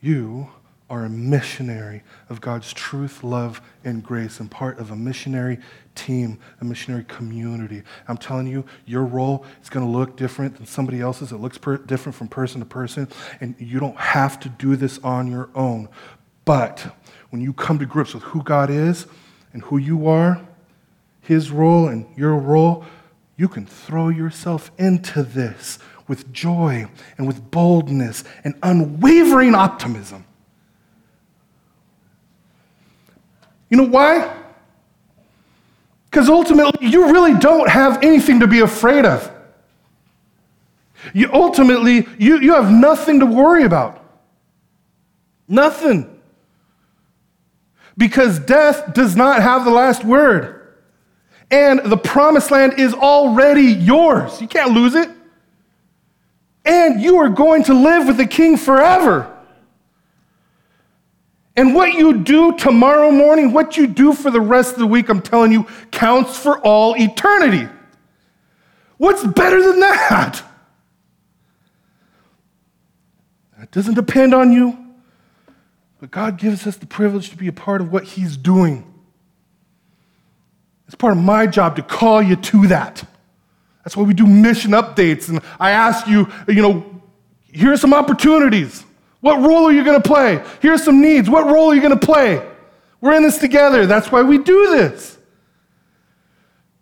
You 0.00 0.50
are 0.92 1.06
a 1.06 1.08
missionary 1.08 2.02
of 2.28 2.42
God's 2.42 2.70
truth, 2.70 3.24
love, 3.24 3.62
and 3.82 4.04
grace, 4.04 4.40
and 4.40 4.50
part 4.50 4.78
of 4.78 4.90
a 4.90 4.94
missionary 4.94 5.58
team, 5.94 6.38
a 6.60 6.66
missionary 6.66 7.04
community. 7.04 7.82
I'm 8.08 8.18
telling 8.18 8.46
you, 8.46 8.66
your 8.84 9.04
role 9.04 9.46
is 9.62 9.70
going 9.70 9.86
to 9.86 9.90
look 9.90 10.18
different 10.18 10.58
than 10.58 10.66
somebody 10.66 11.00
else's. 11.00 11.32
It 11.32 11.38
looks 11.38 11.56
per- 11.56 11.78
different 11.78 12.14
from 12.14 12.28
person 12.28 12.60
to 12.60 12.66
person, 12.66 13.08
and 13.40 13.54
you 13.58 13.80
don't 13.80 13.96
have 13.96 14.38
to 14.40 14.50
do 14.50 14.76
this 14.76 14.98
on 14.98 15.30
your 15.30 15.48
own. 15.54 15.88
But 16.44 16.94
when 17.30 17.40
you 17.40 17.54
come 17.54 17.78
to 17.78 17.86
grips 17.86 18.12
with 18.12 18.24
who 18.24 18.42
God 18.42 18.68
is 18.68 19.06
and 19.54 19.62
who 19.62 19.78
you 19.78 20.06
are, 20.08 20.46
His 21.22 21.50
role 21.50 21.88
and 21.88 22.06
your 22.18 22.36
role, 22.36 22.84
you 23.38 23.48
can 23.48 23.64
throw 23.64 24.10
yourself 24.10 24.70
into 24.76 25.22
this 25.22 25.78
with 26.06 26.30
joy 26.34 26.86
and 27.16 27.26
with 27.26 27.50
boldness 27.50 28.24
and 28.44 28.54
unwavering 28.62 29.54
optimism. 29.54 30.26
You 33.72 33.78
know 33.78 33.84
why? 33.84 34.30
Because 36.10 36.28
ultimately, 36.28 36.86
you 36.86 37.10
really 37.10 37.32
don't 37.32 37.70
have 37.70 38.02
anything 38.02 38.40
to 38.40 38.46
be 38.46 38.60
afraid 38.60 39.06
of. 39.06 39.32
You 41.14 41.30
ultimately, 41.32 42.06
you, 42.18 42.38
you 42.38 42.52
have 42.52 42.70
nothing 42.70 43.20
to 43.20 43.26
worry 43.26 43.64
about. 43.64 44.04
Nothing. 45.48 46.20
Because 47.96 48.38
death 48.40 48.92
does 48.92 49.16
not 49.16 49.40
have 49.40 49.64
the 49.64 49.70
last 49.70 50.04
word 50.04 50.76
and 51.50 51.80
the 51.82 51.96
promised 51.96 52.50
land 52.50 52.78
is 52.78 52.92
already 52.92 53.72
yours. 53.72 54.38
You 54.38 54.48
can't 54.48 54.72
lose 54.72 54.94
it. 54.94 55.08
And 56.66 57.00
you 57.00 57.16
are 57.16 57.30
going 57.30 57.64
to 57.64 57.74
live 57.74 58.06
with 58.06 58.18
the 58.18 58.26
king 58.26 58.58
forever. 58.58 59.31
And 61.56 61.74
what 61.74 61.92
you 61.92 62.18
do 62.18 62.56
tomorrow 62.56 63.10
morning, 63.10 63.52
what 63.52 63.76
you 63.76 63.86
do 63.86 64.14
for 64.14 64.30
the 64.30 64.40
rest 64.40 64.72
of 64.74 64.78
the 64.78 64.86
week, 64.86 65.08
I'm 65.08 65.20
telling 65.20 65.52
you, 65.52 65.66
counts 65.90 66.38
for 66.38 66.58
all 66.60 66.94
eternity. 66.96 67.68
What's 68.96 69.24
better 69.24 69.62
than 69.62 69.80
that? 69.80 70.42
That 73.58 73.70
doesn't 73.70 73.94
depend 73.94 74.34
on 74.34 74.52
you, 74.52 74.78
but 76.00 76.10
God 76.10 76.38
gives 76.38 76.66
us 76.66 76.76
the 76.76 76.86
privilege 76.86 77.30
to 77.30 77.36
be 77.36 77.48
a 77.48 77.52
part 77.52 77.80
of 77.80 77.92
what 77.92 78.04
He's 78.04 78.36
doing. 78.36 78.88
It's 80.86 80.94
part 80.94 81.16
of 81.16 81.22
my 81.22 81.46
job 81.46 81.76
to 81.76 81.82
call 81.82 82.22
you 82.22 82.36
to 82.36 82.66
that. 82.68 83.04
That's 83.84 83.96
why 83.96 84.04
we 84.04 84.14
do 84.14 84.26
mission 84.26 84.72
updates. 84.72 85.28
And 85.28 85.40
I 85.60 85.70
ask 85.70 86.06
you, 86.06 86.28
you 86.48 86.62
know, 86.62 87.02
here's 87.46 87.80
some 87.80 87.94
opportunities. 87.94 88.84
What 89.22 89.40
role 89.40 89.66
are 89.66 89.72
you 89.72 89.84
going 89.84 90.02
to 90.02 90.06
play? 90.06 90.44
Here's 90.60 90.82
some 90.82 91.00
needs. 91.00 91.30
What 91.30 91.46
role 91.46 91.70
are 91.70 91.74
you 91.74 91.80
going 91.80 91.98
to 91.98 92.06
play? 92.06 92.44
We're 93.00 93.14
in 93.14 93.22
this 93.22 93.38
together. 93.38 93.86
That's 93.86 94.12
why 94.12 94.22
we 94.22 94.36
do 94.36 94.70
this. 94.70 95.16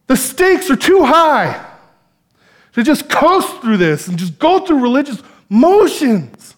The 0.07 0.17
stakes 0.17 0.71
are 0.71 0.77
too 0.77 1.05
high 1.05 1.65
to 2.73 2.83
just 2.83 3.11
coast 3.11 3.61
through 3.61 3.77
this 3.77 4.09
and 4.09 4.19
just 4.19 4.39
go 4.39 4.65
through 4.65 4.81
religious 4.81 5.23
motions. 5.51 6.57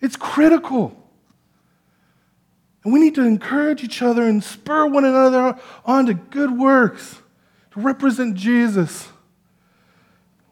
It's 0.00 0.16
critical. 0.16 0.96
And 2.82 2.94
we 2.94 3.00
need 3.00 3.14
to 3.16 3.22
encourage 3.22 3.84
each 3.84 4.00
other 4.00 4.22
and 4.22 4.42
spur 4.42 4.86
one 4.86 5.04
another 5.04 5.58
on 5.84 6.06
to 6.06 6.14
good 6.14 6.56
works 6.56 7.20
to 7.72 7.80
represent 7.80 8.36
Jesus 8.36 9.08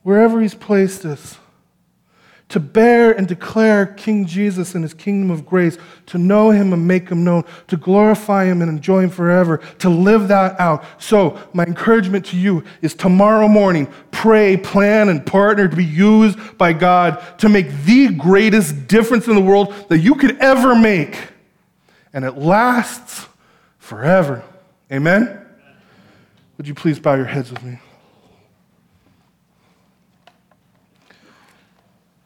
wherever 0.02 0.42
He's 0.42 0.54
placed 0.54 1.06
us. 1.06 1.38
To 2.54 2.60
bear 2.60 3.10
and 3.10 3.26
declare 3.26 3.84
King 3.84 4.26
Jesus 4.26 4.76
and 4.76 4.84
His 4.84 4.94
kingdom 4.94 5.32
of 5.32 5.44
grace, 5.44 5.76
to 6.06 6.18
know 6.18 6.50
Him 6.50 6.72
and 6.72 6.86
make 6.86 7.08
Him 7.08 7.24
known, 7.24 7.42
to 7.66 7.76
glorify 7.76 8.44
Him 8.44 8.62
and 8.62 8.70
enjoy 8.70 9.00
Him 9.00 9.10
forever, 9.10 9.56
to 9.80 9.88
live 9.88 10.28
that 10.28 10.60
out. 10.60 10.84
So, 10.98 11.36
my 11.52 11.64
encouragement 11.64 12.26
to 12.26 12.36
you 12.36 12.62
is 12.80 12.94
tomorrow 12.94 13.48
morning, 13.48 13.92
pray, 14.12 14.56
plan, 14.56 15.08
and 15.08 15.26
partner 15.26 15.66
to 15.66 15.74
be 15.74 15.84
used 15.84 16.56
by 16.56 16.74
God 16.74 17.20
to 17.38 17.48
make 17.48 17.68
the 17.84 18.10
greatest 18.10 18.86
difference 18.86 19.26
in 19.26 19.34
the 19.34 19.40
world 19.40 19.74
that 19.88 19.98
you 19.98 20.14
could 20.14 20.38
ever 20.38 20.76
make 20.76 21.18
and 22.12 22.24
it 22.24 22.38
lasts 22.38 23.26
forever. 23.80 24.44
Amen? 24.92 25.44
Would 26.56 26.68
you 26.68 26.74
please 26.74 27.00
bow 27.00 27.16
your 27.16 27.24
heads 27.24 27.50
with 27.50 27.64
me? 27.64 27.80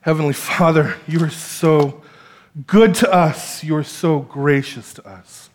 Heavenly 0.09 0.33
Father, 0.33 0.97
you 1.07 1.23
are 1.23 1.29
so 1.29 2.01
good 2.67 2.95
to 2.95 3.13
us. 3.13 3.63
You 3.63 3.77
are 3.77 3.85
so 3.85 4.21
gracious 4.21 4.95
to 4.95 5.07
us. 5.07 5.51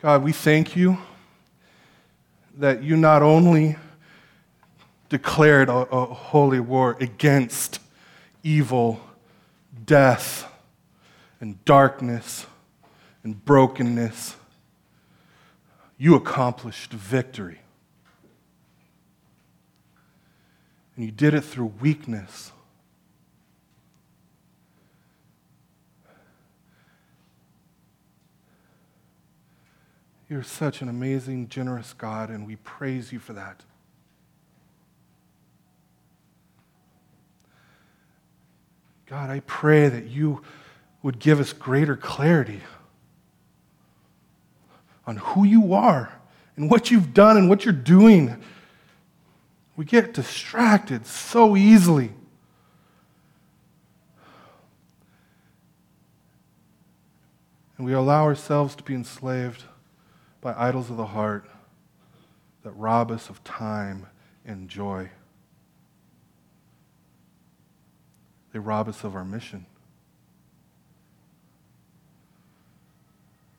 God, 0.00 0.22
we 0.22 0.30
thank 0.30 0.76
you 0.76 0.98
that 2.56 2.84
you 2.84 2.96
not 2.96 3.22
only 3.22 3.74
declared 5.08 5.68
a, 5.68 5.78
a 5.78 6.06
holy 6.06 6.60
war 6.60 6.96
against 7.00 7.80
evil, 8.44 9.00
death, 9.86 10.48
and 11.40 11.64
darkness 11.64 12.46
and 13.24 13.44
brokenness, 13.44 14.36
you 15.98 16.14
accomplished 16.14 16.92
victory. 16.92 17.58
And 20.96 21.04
you 21.04 21.10
did 21.10 21.34
it 21.34 21.42
through 21.42 21.72
weakness. 21.80 22.52
You're 30.28 30.42
such 30.42 30.80
an 30.82 30.88
amazing, 30.88 31.48
generous 31.48 31.92
God, 31.92 32.30
and 32.30 32.46
we 32.46 32.56
praise 32.56 33.12
you 33.12 33.18
for 33.18 33.34
that. 33.34 33.62
God, 39.06 39.30
I 39.30 39.40
pray 39.40 39.88
that 39.88 40.06
you 40.06 40.42
would 41.02 41.18
give 41.18 41.38
us 41.38 41.52
greater 41.52 41.96
clarity 41.96 42.62
on 45.06 45.18
who 45.18 45.44
you 45.44 45.74
are 45.74 46.10
and 46.56 46.70
what 46.70 46.90
you've 46.90 47.12
done 47.12 47.36
and 47.36 47.48
what 47.48 47.64
you're 47.64 47.74
doing 47.74 48.42
we 49.76 49.84
get 49.84 50.14
distracted 50.14 51.06
so 51.06 51.56
easily. 51.56 52.12
And 57.76 57.84
we 57.86 57.92
allow 57.92 58.24
ourselves 58.24 58.76
to 58.76 58.84
be 58.84 58.94
enslaved 58.94 59.64
by 60.40 60.54
idols 60.56 60.90
of 60.90 60.96
the 60.96 61.06
heart 61.06 61.48
that 62.62 62.70
rob 62.72 63.10
us 63.10 63.28
of 63.28 63.42
time 63.42 64.06
and 64.44 64.68
joy. 64.68 65.10
They 68.52 68.60
rob 68.60 68.88
us 68.88 69.02
of 69.02 69.16
our 69.16 69.24
mission. 69.24 69.66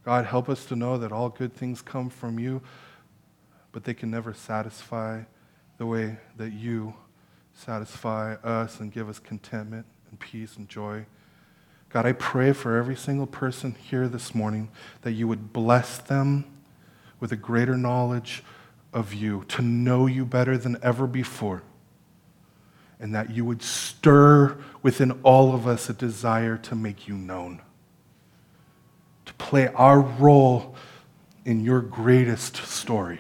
God, 0.06 0.26
help 0.26 0.48
us 0.48 0.66
to 0.68 0.76
know 0.76 0.98
that 0.98 1.12
all 1.12 1.30
good 1.30 1.54
things 1.54 1.82
come 1.82 2.10
from 2.10 2.40
you, 2.40 2.62
but 3.72 3.84
they 3.84 3.94
can 3.94 4.10
never 4.10 4.34
satisfy 4.34 5.24
the 5.78 5.86
way 5.86 6.18
that 6.38 6.52
you 6.52 6.94
satisfy 7.54 8.34
us 8.36 8.80
and 8.80 8.92
give 8.92 9.10
us 9.10 9.20
contentment 9.20 9.86
and 10.10 10.20
peace 10.20 10.58
and 10.58 10.68
joy. 10.68 11.06
God, 11.90 12.06
I 12.06 12.12
pray 12.14 12.52
for 12.54 12.78
every 12.78 12.96
single 12.96 13.28
person 13.28 13.76
here 13.90 14.08
this 14.08 14.36
morning 14.36 14.70
that 15.02 15.12
you 15.14 15.28
would 15.28 15.54
bless 15.54 15.98
them 15.98 16.46
with 17.20 17.32
a 17.32 17.38
greater 17.38 17.78
knowledge 17.78 18.44
of 18.94 19.14
you, 19.14 19.44
to 19.50 19.62
know 19.62 20.06
you 20.06 20.26
better 20.26 20.58
than 20.58 20.78
ever 20.82 21.08
before 21.08 21.64
and 23.00 23.14
that 23.14 23.32
you 23.32 23.46
would 23.46 23.62
stir 23.62 24.58
within 24.82 25.12
all 25.24 25.54
of 25.54 25.68
us 25.68 25.90
a 25.90 25.94
desire 25.94 26.58
to 26.58 26.76
make 26.76 27.08
you 27.08 27.16
known, 27.16 27.62
to 29.26 29.34
play 29.36 29.68
our 29.70 30.00
role 30.00 30.76
in 31.44 31.64
your 31.64 31.82
greatest 31.82 32.56
story. 32.56 33.20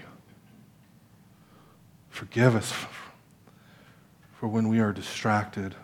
Forgive 2.15 2.55
us 2.55 2.73
for 4.39 4.47
when 4.47 4.69
we 4.69 4.79
are 4.79 4.93
distracted 4.93 5.75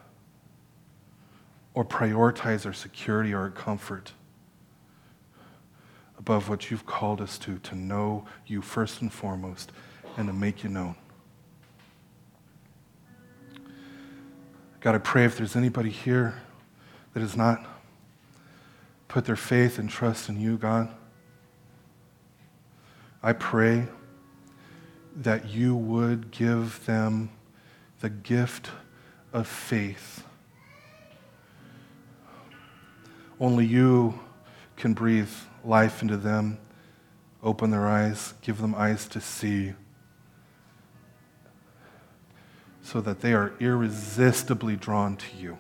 or 1.73 1.83
prioritize 1.83 2.65
our 2.65 2.71
security 2.71 3.33
or 3.33 3.39
our 3.39 3.49
comfort 3.49 4.13
above 6.17 6.47
what 6.47 6.71
you've 6.71 6.85
called 6.85 7.19
us 7.19 7.37
to, 7.39 7.59
to 7.59 7.75
know 7.75 8.23
you 8.47 8.61
first 8.61 9.01
and 9.01 9.11
foremost 9.11 9.73
and 10.15 10.27
to 10.27 10.33
make 10.33 10.63
you 10.63 10.69
known. 10.69 10.95
God, 14.79 14.95
I 14.95 14.99
pray 14.99 15.25
if 15.25 15.37
there's 15.37 15.57
anybody 15.57 15.89
here 15.89 16.35
that 17.13 17.19
has 17.19 17.35
not 17.35 17.65
put 19.09 19.25
their 19.25 19.35
faith 19.35 19.77
and 19.77 19.89
trust 19.89 20.29
in 20.29 20.39
you, 20.39 20.57
God, 20.57 20.87
I 23.21 23.33
pray 23.33 23.89
that 25.15 25.49
you 25.49 25.75
would 25.75 26.31
give 26.31 26.85
them 26.85 27.29
the 27.99 28.09
gift 28.09 28.69
of 29.33 29.47
faith. 29.47 30.23
Only 33.39 33.65
you 33.65 34.19
can 34.77 34.93
breathe 34.93 35.29
life 35.63 36.01
into 36.01 36.17
them, 36.17 36.59
open 37.43 37.71
their 37.71 37.87
eyes, 37.87 38.33
give 38.41 38.59
them 38.59 38.75
eyes 38.75 39.07
to 39.09 39.21
see 39.21 39.73
so 42.83 42.99
that 43.01 43.21
they 43.21 43.33
are 43.33 43.53
irresistibly 43.59 44.75
drawn 44.75 45.15
to 45.15 45.37
you. 45.37 45.57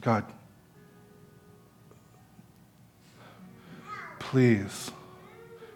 God, 0.00 0.24
please 4.18 4.90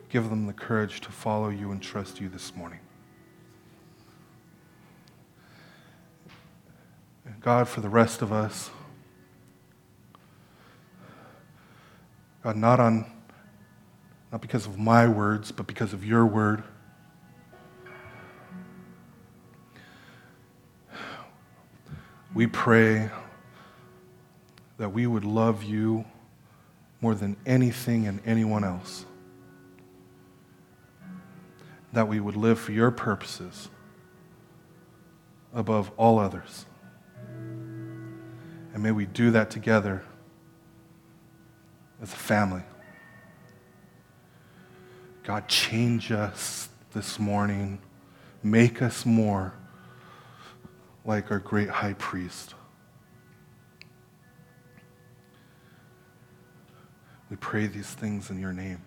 give 0.08 0.30
them 0.30 0.46
the 0.46 0.52
courage 0.52 1.00
to 1.02 1.10
follow 1.10 1.48
you 1.48 1.70
and 1.70 1.82
trust 1.82 2.20
you 2.20 2.28
this 2.28 2.54
morning. 2.54 2.80
God, 7.40 7.68
for 7.68 7.80
the 7.80 7.88
rest 7.88 8.22
of 8.22 8.32
us, 8.32 8.70
God, 12.42 12.56
not 12.56 12.80
on 12.80 13.06
not 14.32 14.40
because 14.40 14.66
of 14.66 14.78
my 14.78 15.06
words, 15.08 15.52
but 15.52 15.66
because 15.66 15.92
of 15.92 16.04
your 16.04 16.26
word. 16.26 16.62
We 22.34 22.46
pray 22.46 23.08
that 24.78 24.90
we 24.90 25.06
would 25.06 25.24
love 25.24 25.62
you 25.62 26.04
more 27.00 27.14
than 27.14 27.36
anything 27.46 28.06
and 28.06 28.20
anyone 28.26 28.62
else. 28.62 29.06
That 31.96 32.08
we 32.08 32.20
would 32.20 32.36
live 32.36 32.60
for 32.60 32.72
your 32.72 32.90
purposes 32.90 33.70
above 35.54 35.90
all 35.96 36.18
others. 36.18 36.66
And 38.74 38.82
may 38.82 38.90
we 38.90 39.06
do 39.06 39.30
that 39.30 39.50
together 39.50 40.04
as 42.02 42.12
a 42.12 42.16
family. 42.16 42.60
God, 45.22 45.48
change 45.48 46.12
us 46.12 46.68
this 46.92 47.18
morning. 47.18 47.78
Make 48.42 48.82
us 48.82 49.06
more 49.06 49.54
like 51.06 51.30
our 51.30 51.38
great 51.38 51.70
high 51.70 51.94
priest. 51.94 52.54
We 57.30 57.36
pray 57.36 57.68
these 57.68 57.88
things 57.88 58.28
in 58.28 58.38
your 58.38 58.52
name. 58.52 58.82